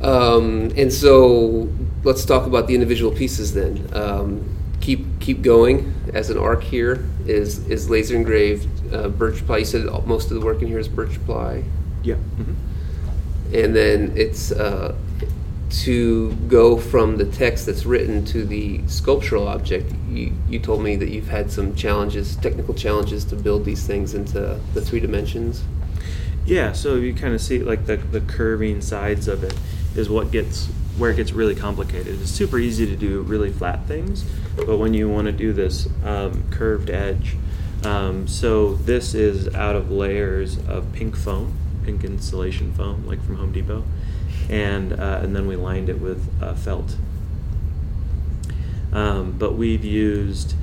[0.00, 1.68] Um, and so
[2.02, 3.88] let's talk about the individual pieces then.
[3.92, 4.44] Um,
[4.80, 9.58] keep keep going as an arc here is is laser engraved uh, birch ply.
[9.58, 11.64] You said most of the work in here is birch ply,
[12.02, 12.16] Yeah.
[12.38, 12.54] mhm.
[13.54, 14.94] and then it's uh,
[15.70, 19.92] to go from the text that's written to the sculptural object.
[20.10, 24.14] You you told me that you've had some challenges, technical challenges, to build these things
[24.14, 25.62] into the three dimensions.
[26.44, 29.54] Yeah, so you kind of see like the, the curving sides of it
[29.94, 30.66] is what gets
[30.98, 32.20] where it gets really complicated.
[32.20, 34.24] It's super easy to do really flat things,
[34.56, 37.36] but when you want to do this um, curved edge,
[37.84, 43.36] um, so this is out of layers of pink foam, pink insulation foam, like from
[43.36, 43.84] Home Depot,
[44.48, 46.96] and uh, and then we lined it with uh, felt.
[48.92, 50.54] Um, but we've used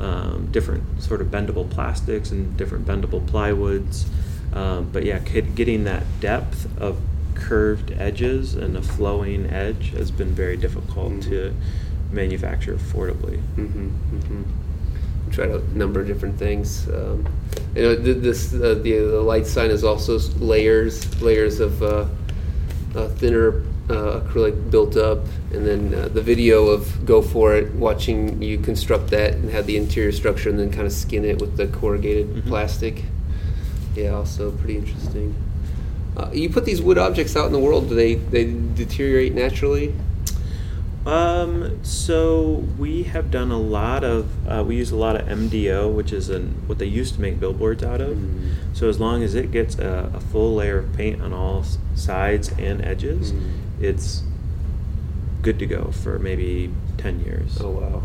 [0.00, 4.06] um, different sort of bendable plastics and different bendable plywoods.
[4.54, 7.00] Um, but yeah, getting that depth of
[7.34, 11.22] curved edges and a flowing edge has been very difficult Mhm.
[11.24, 11.54] to
[12.12, 13.40] manufacture affordably.
[13.56, 14.42] Mm-hmm, mm-hmm.
[15.34, 16.86] Tried a number of different things.
[16.88, 17.26] Um,
[17.74, 22.06] you know, this uh, the the light sign is also layers, layers of uh,
[22.94, 25.18] uh, thinner uh, acrylic built up,
[25.52, 29.66] and then uh, the video of go for it, watching you construct that and have
[29.66, 32.46] the interior structure, and then kind of skin it with the corrugated Mhm.
[32.46, 33.02] plastic.
[33.96, 35.34] Yeah, also pretty interesting.
[36.16, 37.88] Uh, you put these wood objects out in the world.
[37.88, 39.92] Do they they deteriorate naturally?
[41.06, 45.92] Um, so we have done a lot of uh, we use a lot of MDO,
[45.92, 48.16] which is an, what they used to make billboards out of.
[48.16, 48.52] Mhm.
[48.72, 51.64] So as long as it gets a, a full layer of paint on all
[51.94, 53.50] sides and edges, Mhm.
[53.82, 54.22] it's
[55.42, 57.58] good to go for maybe ten years.
[57.60, 58.02] Oh wow.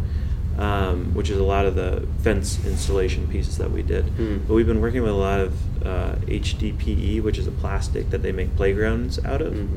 [0.58, 4.04] um, which is a lot of the fence installation pieces that we did.
[4.04, 4.40] Hmm.
[4.46, 5.54] But we've been working with a lot of
[5.88, 9.54] uh, HDPE, which is a plastic that they make playgrounds out of.
[9.54, 9.70] Mhm.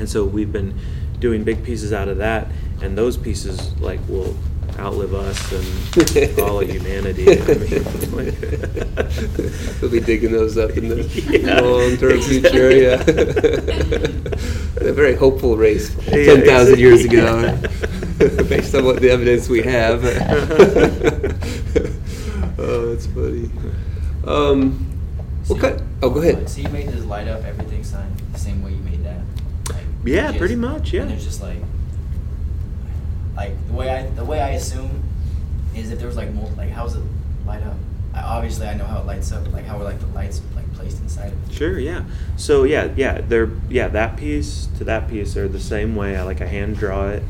[0.00, 0.74] And so we've been
[1.20, 2.48] doing big pieces out of that,
[2.82, 4.36] and those pieces like will
[4.78, 7.40] outlive us and all of humanity.
[7.40, 8.40] I mean, like-
[9.80, 11.02] They'll be digging those up in the
[11.42, 12.70] Yeah, long-term future.
[12.72, 13.00] Yeah,
[14.88, 17.48] a very hopeful race Yeah, ten thousand years exactly.
[18.28, 20.04] ago, based on what the evidence we have.
[22.58, 23.50] oh, that's funny.
[24.26, 24.72] Um,
[25.46, 25.82] what So kind?
[26.02, 26.48] Oh, go ahead.
[26.48, 28.85] So you made this light up everything sign the same way you made that?
[28.85, 28.85] Like,
[30.12, 31.02] Yeah, just- pretty much, yeah.
[31.02, 31.58] And there's just like,
[33.36, 35.02] like the way I the way I assume
[35.74, 37.02] is if there was like mul- like how's it
[37.46, 37.76] light up?
[38.14, 39.50] I, obviously, I know how it lights up.
[39.52, 41.54] Like how are like the lights like placed inside of it?
[41.54, 42.04] Sure, yeah.
[42.36, 46.16] So yeah, yeah, they're yeah that piece to that piece they're the same way.
[46.16, 47.22] I like I hand draw it,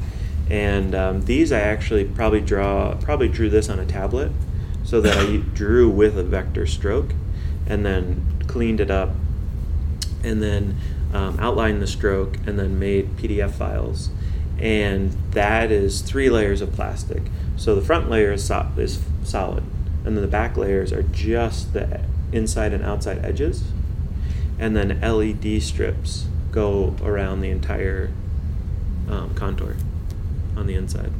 [0.48, 4.30] and um, these I actually probably draw probably drew this on a tablet,
[4.84, 7.12] so that I drew with a vector stroke,
[7.66, 9.10] and then cleaned it up,
[10.22, 10.76] and then
[11.16, 14.10] um, outlined the stroke, and then made PDF files,
[14.58, 17.22] and that is three layers of plastic.
[17.56, 19.64] So the front layer is, so- is solid,
[20.04, 22.02] and then the back layers are just the
[22.32, 23.64] inside and outside edges,
[24.58, 28.10] and then LED strips go around the entire
[29.08, 29.76] um, contour
[30.54, 31.12] on the inside.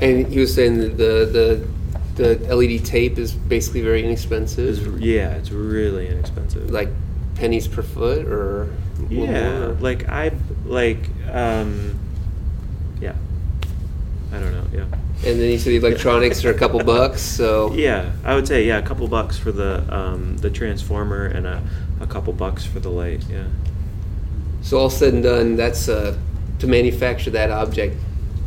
[0.00, 1.68] And he was saying that the the
[2.18, 6.70] the LED tape is basically very It's, inexpensive, yeah, it's really inexpensive.
[6.70, 6.90] like
[7.36, 8.68] pennies per foot, or
[9.08, 9.68] yeah, more?
[9.80, 10.32] like I
[10.66, 11.98] like um,
[13.00, 13.14] yeah.
[14.32, 14.66] I don't know.
[14.72, 14.84] Yeah.
[15.26, 18.66] And then you said the electronics are a couple bucks, so Yeah, I would say
[18.66, 21.62] yeah, a couple bucks for the um, the transformer and a,
[22.00, 23.24] a couple bucks for the light.
[23.30, 23.44] Yeah.
[24.62, 26.16] So all said and done, that's uh,
[26.58, 27.96] to manufacture that object,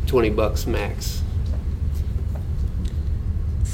[0.05, 1.20] twenty bucks max.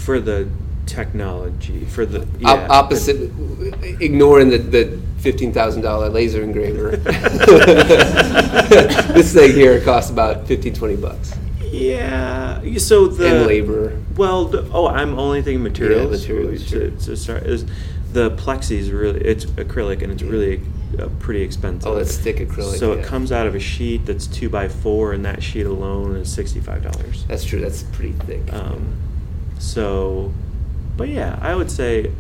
[0.07, 0.47] For the
[0.85, 3.29] technology, for the Op- yeah, opposite,
[3.99, 6.91] ignoring the, the fifteen thousand dollar laser engraver.
[9.11, 12.61] this thing here costs about 15, 20 bucks, Yeah.
[12.77, 14.01] So the and labor.
[14.15, 16.21] Well, the, oh, I'm only thinking materials.
[16.21, 16.89] materials, To, sure.
[16.89, 17.65] to start is
[18.13, 20.61] the plexi is really it's acrylic and it's really
[20.97, 21.91] uh, pretty expensive.
[21.91, 23.01] Oh, that's thick acrylic, So yeah.
[23.01, 26.31] it comes out of a sheet that's two by four, and that sheet alone is
[26.31, 27.25] sixty five dollars.
[27.25, 27.59] That's true.
[27.59, 28.53] That's pretty thick.
[28.53, 29.03] Um,
[29.59, 30.31] so,
[30.95, 32.11] but yeah, I would say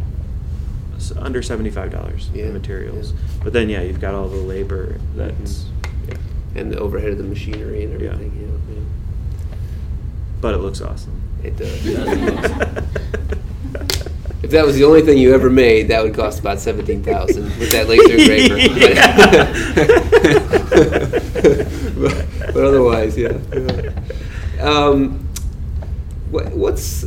[1.17, 3.11] under seventy five dollars Yeah, in materials.
[3.13, 3.17] yeah.
[3.43, 5.63] But then yeah, you've got all the labor that's.
[5.63, 5.71] Mhm.
[6.09, 6.15] Yeah.
[6.61, 8.31] and the overhead of the machinery and everything.
[8.39, 8.81] Yeah, yeah.
[10.41, 11.21] But it looks awesome.
[11.43, 11.85] It does.
[11.85, 11.97] It
[12.37, 12.87] awesome.
[14.43, 17.45] If that was the only thing you ever made, that would cost about seventeen thousand
[17.59, 18.55] with that laser engraver.
[21.99, 23.37] but, but otherwise, yeah.
[23.53, 24.61] yeah.
[24.63, 25.27] Um,
[26.29, 27.05] what, what's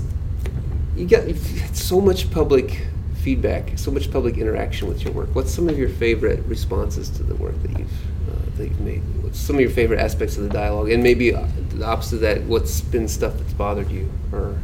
[0.96, 1.26] you got?
[1.28, 2.86] You've had so much public
[3.24, 5.28] feedback, so much public interaction with your work.
[5.34, 9.02] What's some of your favorite responses to the work that you've uh, that you've made?
[9.24, 12.20] like some of your favorite aspects of the dialogue, and maybe uh, the opposite of
[12.22, 12.42] that.
[12.42, 14.56] What's been stuff that's bothered you or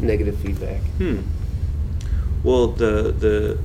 [0.00, 0.80] negative feedback?
[0.98, 1.20] Hmm.
[2.42, 3.56] Well, the the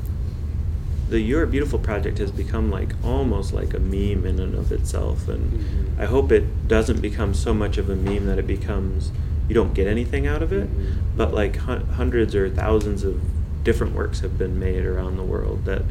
[1.09, 5.27] the You're Beautiful project has become like almost like a meme in and of itself,
[5.27, 5.99] and Mhm.
[6.03, 9.11] I hope it doesn't become so much of a meme that it becomes
[9.49, 10.69] you don't get anything out of it.
[10.69, 10.93] Mhm.
[11.17, 13.19] But like hun- hundreds or thousands of
[13.63, 15.81] different works have been made around the world that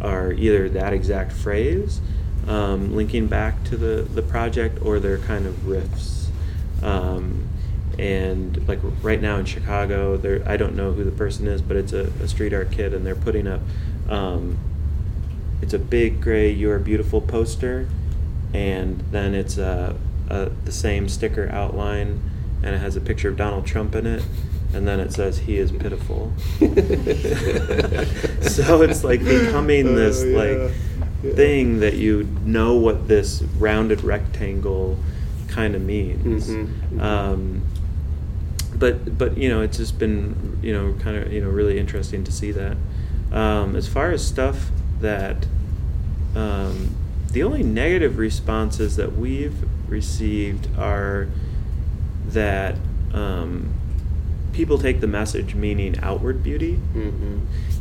[0.00, 2.00] are either that exact phrase,
[2.46, 6.26] um, linking back to the the project, or they're kind of riffs.
[6.82, 7.44] Um,
[7.98, 11.76] and like right now in Chicago, there I don't know who the person is, but
[11.76, 13.60] it's a, a street art kid, and they're putting up.
[14.10, 14.58] Um,
[15.62, 17.88] it's a big gray "You Are Beautiful" poster,
[18.52, 19.96] and then it's a,
[20.28, 22.20] a the same sticker outline,
[22.66, 24.22] and it has a picture of Donald Trump in it,
[24.74, 26.32] and then it says "He is pitiful."
[28.42, 30.38] so it's like becoming this Oh, yeah.
[30.38, 30.72] like
[31.22, 31.32] Yeah.
[31.34, 34.98] thing that you know what this rounded rectangle
[35.48, 36.48] kind of means.
[36.48, 37.00] Mhm.
[37.00, 37.62] Um,
[38.74, 42.24] but but you know it's just been you know kind of you know really interesting
[42.24, 42.76] to see that.
[43.32, 45.46] Um, as far as stuff that
[46.34, 46.94] um,
[47.32, 49.54] the only negative responses that we've
[49.88, 51.28] received are
[52.28, 52.76] that
[53.12, 53.68] um,
[54.52, 57.40] people take the message meaning outward beauty, Mhm.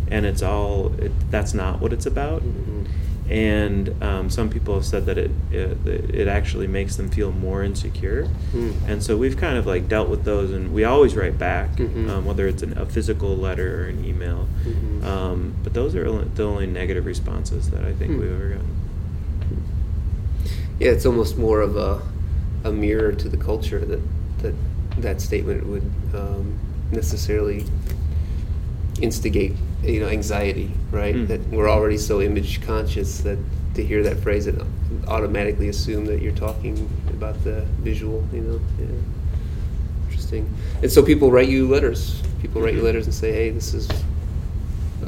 [0.10, 2.41] and it's all it, that's not what it's about.
[2.43, 2.88] Mhm.
[3.28, 5.78] And um, some people have said that it, it
[6.14, 8.28] it actually makes them feel more insecure.
[8.54, 8.74] Mm.
[8.88, 12.08] And so we've kind of like dealt with those, and we always write back, Mhm.
[12.08, 14.48] um, whether it's an, a physical letter or an email.
[14.64, 15.04] Mhm.
[15.04, 16.04] Um, but those are
[16.36, 18.20] the only negative responses that I think Hmm.
[18.20, 18.68] we've ever gotten.
[20.80, 22.02] Yeah, it's almost more of a,
[22.64, 24.02] a mirror to the culture that
[24.40, 24.54] that
[24.98, 26.58] that statement would um,
[26.92, 27.66] necessarily
[29.02, 31.16] instigate, you know, anxiety, right?
[31.16, 31.28] Mm.
[31.28, 33.38] That we're already so image conscious that
[33.76, 34.62] to hear that phrase and
[35.08, 38.62] automatically assume that you're talking about the visual, you know.
[38.80, 38.86] Yeah.
[40.08, 40.50] Interesting.
[40.82, 42.22] And so people write you letters.
[42.42, 42.86] People write you Mhm.
[42.86, 43.90] letters and say, "Hey, this is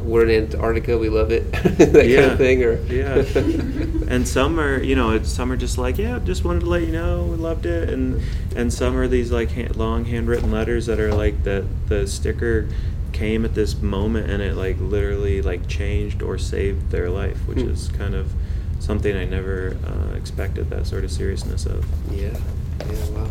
[0.07, 0.97] we're in Antarctica.
[0.97, 3.15] We love it." that kind of thing, or Yeah.
[4.07, 6.83] and some are, you know, it's, some are just like, yeah, just wanted to let
[6.83, 8.21] you know, we loved it, and
[8.55, 12.67] and some are these like hand, long handwritten letters that are like the the sticker
[13.13, 17.59] came at this moment and it like literally like changed or saved their life, which
[17.61, 17.69] Hmm.
[17.69, 18.31] is kind of
[18.79, 21.83] something I never uh, expected that sort of seriousness of.
[22.11, 22.37] Yeah,
[22.79, 23.29] yeah, wow.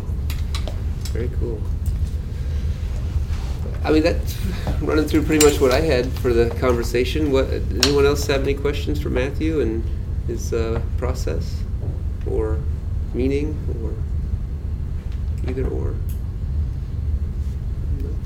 [1.13, 1.61] Very cool.
[3.87, 4.37] I mean, that's
[4.81, 7.31] running through pretty much what I had for the conversation.
[7.31, 9.81] What, anyone else have any questions for Matthew and
[10.27, 11.63] his uh, process
[12.29, 12.59] or
[13.13, 13.95] meaning or
[15.49, 15.95] either or?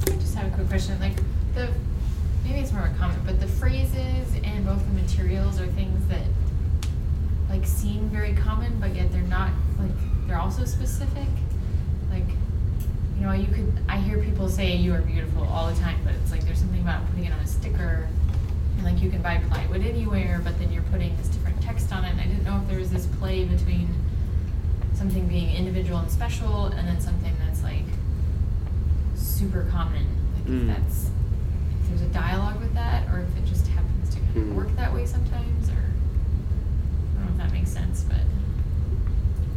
[0.07, 0.99] I just have a quick question.
[0.99, 1.17] Like
[1.53, 1.69] the
[2.43, 6.07] maybe it's more of a comment, but the phrases and both the materials are things
[6.07, 6.25] that
[7.51, 9.51] like seem very common, but yet they're not.
[9.77, 9.91] Like
[10.25, 11.27] they're also specific.
[12.09, 12.25] Like
[13.21, 13.71] you know, you could.
[13.87, 16.81] I hear people say "you are beautiful" all the time, but it's like there's something
[16.81, 18.07] about putting it on a sticker.
[18.77, 22.03] And like you can buy plywood anywhere, but then you're putting this different text on
[22.03, 22.09] it.
[22.13, 23.89] And I didn't know if there was this play between
[24.95, 27.85] something being individual and special, and then something that's like
[29.15, 30.07] super common.
[30.33, 30.61] Like Mm.
[30.71, 34.37] if that's if there's a dialogue with that, or if it just happens to kind
[34.37, 34.55] of Mm.
[34.55, 38.17] work that way sometimes, or I don't know if that makes sense, but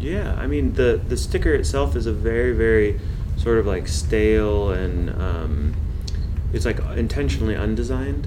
[0.01, 3.01] Yeah, I mean the the sticker itself is a very very
[3.37, 5.75] sort of like stale and um,
[6.53, 8.27] it's like intentionally undesigned,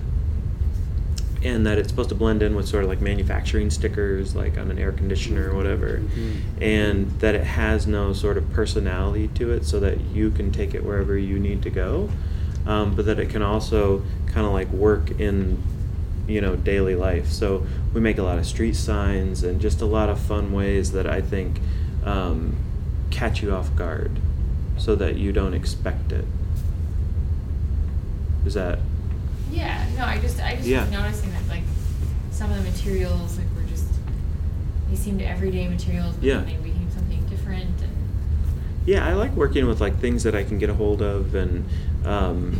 [1.43, 4.69] and that it's supposed to blend in with sort of like manufacturing stickers, like on
[4.71, 6.61] an air conditioner or whatever, Mhm.
[6.61, 10.73] and that it has no sort of personality to it, so that you can take
[10.73, 12.09] it wherever you need to go,
[12.65, 15.57] um, but that it can also kind of like work in
[16.27, 17.27] you know daily life.
[17.29, 20.91] So we make a lot of street signs and just a lot of fun ways
[20.91, 21.61] that i think
[22.03, 22.55] um,
[23.09, 24.11] catch you off guard
[24.77, 26.25] so that you don't expect it
[28.45, 28.79] is that
[29.51, 30.81] yeah, no, I just I just Yeah.
[30.81, 31.63] was noticing that like
[32.31, 33.85] some of the materials like were just
[34.89, 36.37] they seemed everyday materials, but Yeah.
[36.39, 37.91] then they became something different and
[38.85, 41.65] yeah i like working with like things that i can get a hold of and
[42.05, 42.57] um,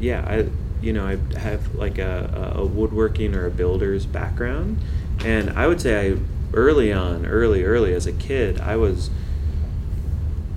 [0.00, 0.44] yeah i
[0.82, 4.76] you know i have like a, a woodworking or a builder's background
[5.24, 6.16] and i would say i
[6.52, 9.08] early on early early as a kid i was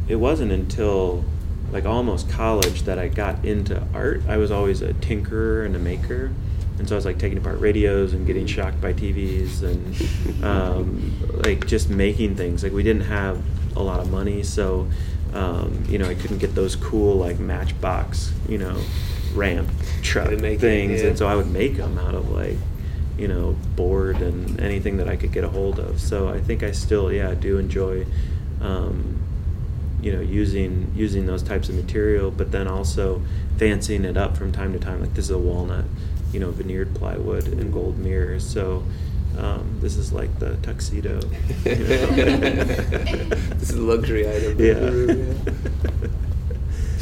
[0.07, 1.23] it wasn't until
[1.71, 4.21] like almost college that I got into art.
[4.27, 6.31] I was always a tinkerer and a maker,
[6.77, 11.41] and so I was like taking apart radios and getting shocked by TVs and um,
[11.43, 12.63] like just making things.
[12.63, 13.41] Like we didn't have
[13.75, 14.87] a lot of money, so
[15.33, 18.79] um, you know I couldn't get those cool like Matchbox, you know,
[19.33, 19.69] ramp
[20.03, 21.09] truck make it, things, yeah.
[21.09, 22.57] and so I would make them out of like
[23.17, 25.99] you know, board and anything that I could get a hold of.
[25.99, 28.05] So I think I still, yeah, do enjoy,
[28.59, 29.22] um,
[30.03, 33.21] you know, using using those types of material, but then also
[33.57, 34.99] fancying it up from time to time.
[34.99, 35.85] Like this is a walnut,
[36.31, 38.45] you know, veneered plywood and gold mirrors.
[38.45, 38.83] So
[39.37, 41.19] um, this is like the tuxedo.
[41.65, 42.07] you know.
[43.55, 44.59] this is a luxury item.
[44.59, 45.33] Yeah.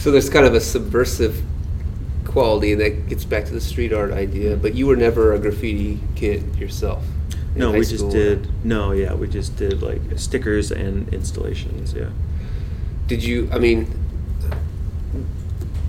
[0.01, 1.43] So there's kind of a subversive
[2.25, 4.57] quality, and that gets back to the street art idea.
[4.57, 7.05] But you were never a graffiti kid yourself.
[7.55, 8.65] No, we just did.
[8.65, 11.93] No, yeah, we just did like stickers and installations.
[11.93, 12.09] Yeah.
[13.11, 13.49] Did you?
[13.51, 13.93] I mean,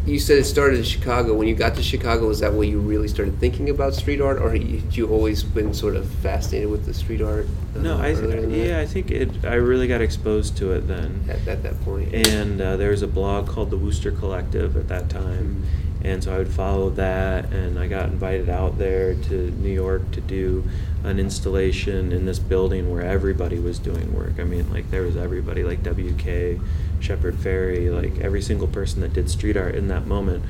[0.04, 1.34] you said it started in Chicago.
[1.34, 4.42] When you got to Chicago, was that when you really started thinking about street art,
[4.42, 7.46] or had you always been sort of fascinated with the street art?
[7.76, 8.50] uh, No, I that?
[8.50, 9.44] yeah, I think it.
[9.44, 11.24] I really got exposed to it then.
[11.28, 12.12] At, at that point.
[12.12, 15.62] and uh, there was a blog called the Wooster Collective at that time,
[16.02, 20.10] and so I would follow that, and I got invited out there to New York
[20.10, 20.64] to do
[21.04, 24.40] an installation in this building where everybody was doing work.
[24.40, 26.60] I mean, like there was everybody, like WK,
[27.02, 30.44] Shepard Fairey, like every single person that did street art in that moment.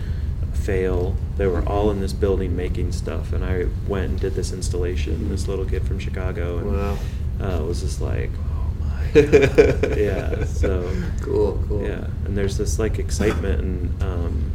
[0.54, 1.16] Fail.
[1.38, 5.28] They were all in this building making stuff, and I went and did this installation.
[5.30, 6.98] This little kid from Chicago, and Wow.
[7.40, 10.44] uh, was just like, oh my god, yeah.
[10.44, 10.88] So
[11.22, 11.82] cool, cool.
[11.82, 14.50] yeah, and there's this like excitement and um,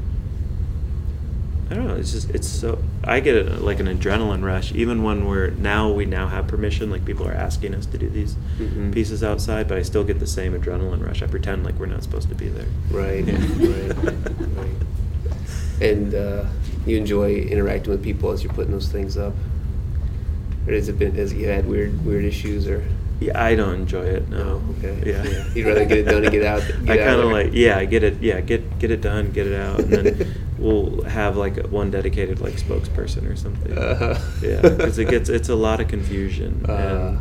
[1.69, 1.95] I don't know.
[1.95, 5.91] It's just it's so I get it like an adrenaline rush even when we're now
[5.91, 6.89] we now have permission.
[6.89, 8.93] Like people are asking us to do these Mhm.
[8.93, 11.21] pieces outside, but I still get the same adrenaline rush.
[11.21, 12.67] I pretend like we're not supposed to be there.
[12.89, 13.35] Right, Yeah.
[13.35, 13.97] right,
[14.55, 15.81] right.
[15.81, 16.45] And uh,
[16.85, 19.33] you enjoy interacting with people as you're putting those things up,
[20.67, 21.15] or has it been?
[21.15, 22.83] Has you had weird, weird issues, or
[23.19, 24.29] Yeah, I don't enjoy it.
[24.29, 24.61] No.
[24.63, 25.01] Oh, okay.
[25.11, 25.23] Yeah.
[25.23, 25.53] Yeah.
[25.55, 28.03] You'd rather get it done and get out- get I kind of like yeah, get
[28.03, 31.89] it yeah, get get it done, get it out, and then we'll have like one
[31.89, 33.75] dedicated like spokesperson or something.
[33.77, 34.15] Uh-huh.
[34.41, 37.17] Yeah, because it gets it's a lot of confusion Uh.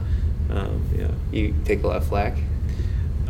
[0.50, 1.08] and um, yeah.
[1.32, 2.36] you take a lot of flack.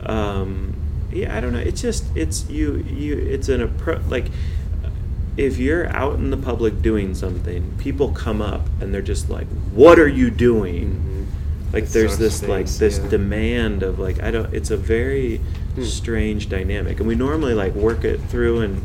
[0.05, 0.75] um,
[1.13, 1.59] yeah, I don't know.
[1.61, 4.27] It's just it's you you it's an approach like
[5.37, 9.47] if you're out in the public doing something, people come up and they're just like,
[9.73, 11.16] "What are you doing?" Mhm.
[11.73, 13.09] Like there's this like this yeah.
[13.09, 14.53] demand of like I don't.
[14.55, 15.41] It's a very
[15.75, 15.83] Hmm.
[15.83, 18.83] strange dynamic, and we normally like work it through, and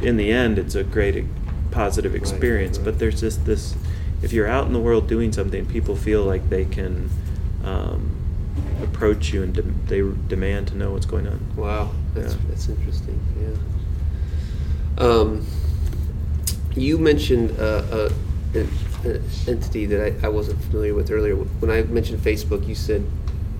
[0.00, 1.24] in the end, it's a great e-
[1.72, 2.78] positive Right, experience.
[2.78, 2.84] right.
[2.86, 3.74] But there's just this.
[4.22, 7.10] If you're out in the world doing something, people feel like they can
[7.64, 8.12] um,
[8.82, 11.40] approach you and de- they demand to know what's going on.
[11.56, 12.40] Wow, that's Yeah.
[12.48, 13.20] that's interesting.
[13.38, 15.04] Yeah.
[15.04, 15.44] Um,
[16.74, 18.12] you mentioned uh, uh,
[18.54, 18.68] an,
[19.04, 21.34] an entity that I, I wasn't familiar with earlier.
[21.36, 23.04] When I mentioned Facebook, you said,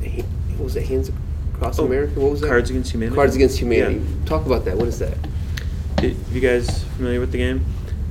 [0.02, 0.22] "Ha-
[0.56, 0.86] what was it?
[0.86, 1.10] Hands
[1.54, 2.18] Across Oh, America?
[2.20, 2.48] What was that?
[2.48, 3.14] Cards Against Humanity?
[3.14, 4.04] Cards Against Humanity.
[4.26, 4.76] Talk about that.
[4.76, 5.16] What is that?
[5.98, 7.64] Are you guys familiar with the game?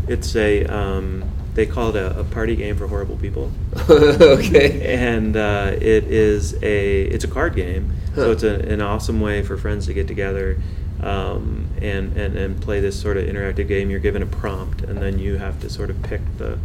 [0.08, 1.24] It's a um,
[1.56, 3.52] they call it a, a party game for horrible people.
[3.90, 4.96] okay.
[4.96, 9.42] and uh, it is a it's a card game so it's a, an awesome way
[9.44, 10.58] for friends to get together
[11.02, 14.98] um, and, and and play this sort of interactive game you're given a prompt and
[15.00, 16.58] then you have to sort of pick the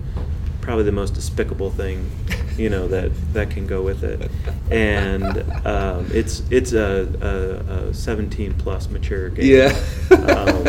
[0.65, 2.11] probably the most despicable thing
[2.57, 4.31] you know that that can go with it
[4.71, 9.79] and um, it's it's a, a, a 17 plus mature game Yeah.
[10.11, 10.67] um,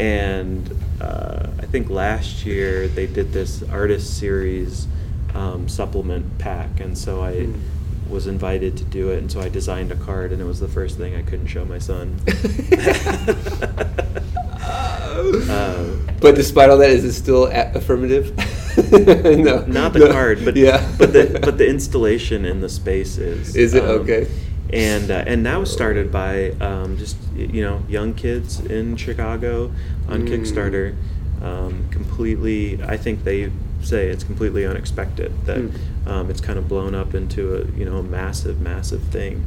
[0.00, 0.70] and
[1.00, 4.86] uh, I think last year they did this artist series
[5.34, 7.60] um, supplement pack, and so I Hmm.
[8.08, 10.68] was invited to do it, and so I designed a card, and it was the
[10.68, 12.18] first thing I couldn't show my son.
[15.48, 18.32] Uh, but despite all that, is it still affirmative?
[18.92, 19.64] no.
[19.66, 20.12] not the No.
[20.12, 20.86] card, but yeah.
[20.98, 23.54] but the but the installation in the space is.
[23.56, 23.82] Is it?
[23.84, 24.26] um, Okay.
[24.72, 29.72] And uh, and that was started by um, just you know young kids in Chicago
[30.08, 30.28] on Mm.
[30.28, 30.94] Kickstarter.
[31.42, 33.52] Um, completely, I think they
[33.82, 36.08] say it's completely unexpected that Mm.
[36.08, 39.44] um, it's kind of blown up into a you know massive massive thing.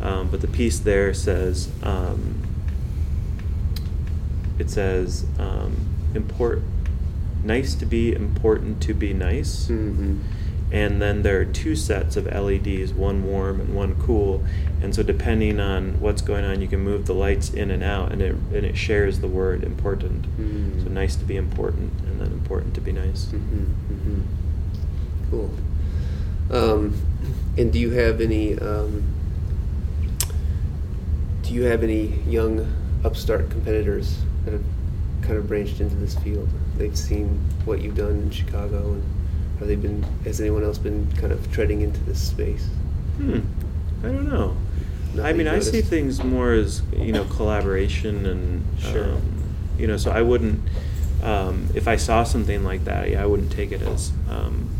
[0.00, 0.04] Mhm.
[0.06, 1.68] Um, but the piece there says.
[1.82, 2.36] Um,
[4.58, 5.74] it says um,
[6.14, 6.62] import
[7.44, 10.18] nice to be important to be nice hmm
[10.72, 14.44] and then there are two sets of leds one warm and one cool
[14.80, 18.12] and so depending on what's going on you can move the lights in and out
[18.12, 20.82] and it, and it shares the word important Mm.
[20.84, 24.20] so nice to be important and then important to be nice hmm hmm
[25.30, 25.50] Cool.
[26.50, 26.94] Um,
[27.56, 28.58] and do you have any?
[28.58, 29.04] Um,
[31.42, 32.66] do you have any young
[33.04, 34.64] upstart competitors that have
[35.30, 36.48] kind of branched into this field?
[36.76, 37.28] They've seen
[37.64, 39.04] what you've done in Chicago, and
[39.60, 40.02] have they been?
[40.24, 42.66] Has anyone else been kind of treading into this space?
[43.16, 43.40] hmm
[44.02, 44.56] i don't know
[45.22, 49.04] i mean i see things more as you know collaboration and Sure.
[49.04, 49.20] um,
[49.78, 50.58] you know so i wouldn't
[51.22, 54.70] um, if i saw something like that yeah, i wouldn't take it as um,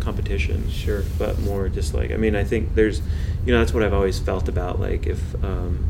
[0.00, 0.68] competition.
[0.70, 1.02] Sure.
[1.18, 3.00] But more just like I mean I think there's,
[3.44, 5.34] you know that's what I've always felt about like if.
[5.44, 5.86] Um,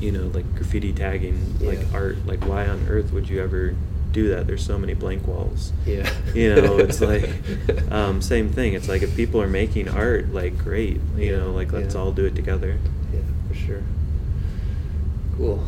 [0.00, 3.74] you know, like graffiti tagging, like art, like why on earth would you ever
[4.12, 4.46] do that?
[4.46, 5.72] There's so many blank walls.
[5.86, 6.10] Yeah.
[6.34, 7.28] You know, it's like
[7.92, 8.74] um, same thing.
[8.74, 11.00] It's like if people are making art, like great.
[11.16, 12.00] You Yeah, know, like let's yeah.
[12.00, 12.78] all do it together.
[13.12, 13.82] Yeah, for sure.
[15.36, 15.62] Cool.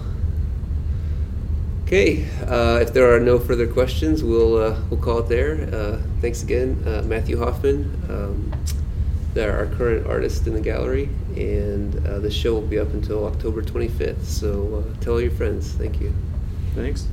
[1.86, 5.68] Okay, uh, if there are no further questions, we'll uh, we'll call it there.
[5.74, 7.84] Uh, thanks again, uh, Matthew Hoffman.
[8.08, 8.52] Um,
[9.34, 13.26] they're our current artist in the gallery, and uh, the show will be up until
[13.26, 14.24] October 25th.
[14.24, 15.72] So uh, tell all your friends.
[15.72, 16.12] Thank you.
[16.74, 17.08] Thanks.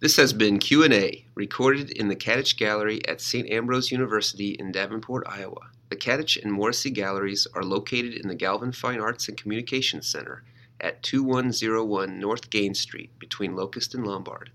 [0.00, 3.50] This has been Q&A, recorded in the Catich Gallery at St.
[3.50, 5.70] Ambrose University in Davenport, Iowa.
[5.90, 10.44] The Catich and Morrissey Galleries are located in the Galvin Fine Arts and Communications Center
[10.80, 14.50] at 2101 North Gaines Street between Locust and Lombard.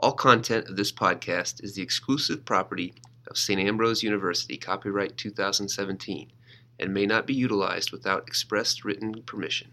[0.00, 2.94] All content of this podcast is the exclusive property
[3.28, 3.60] of St.
[3.60, 6.32] Ambrose University, copyright 2017,
[6.80, 9.70] and may not be utilized without express written permission.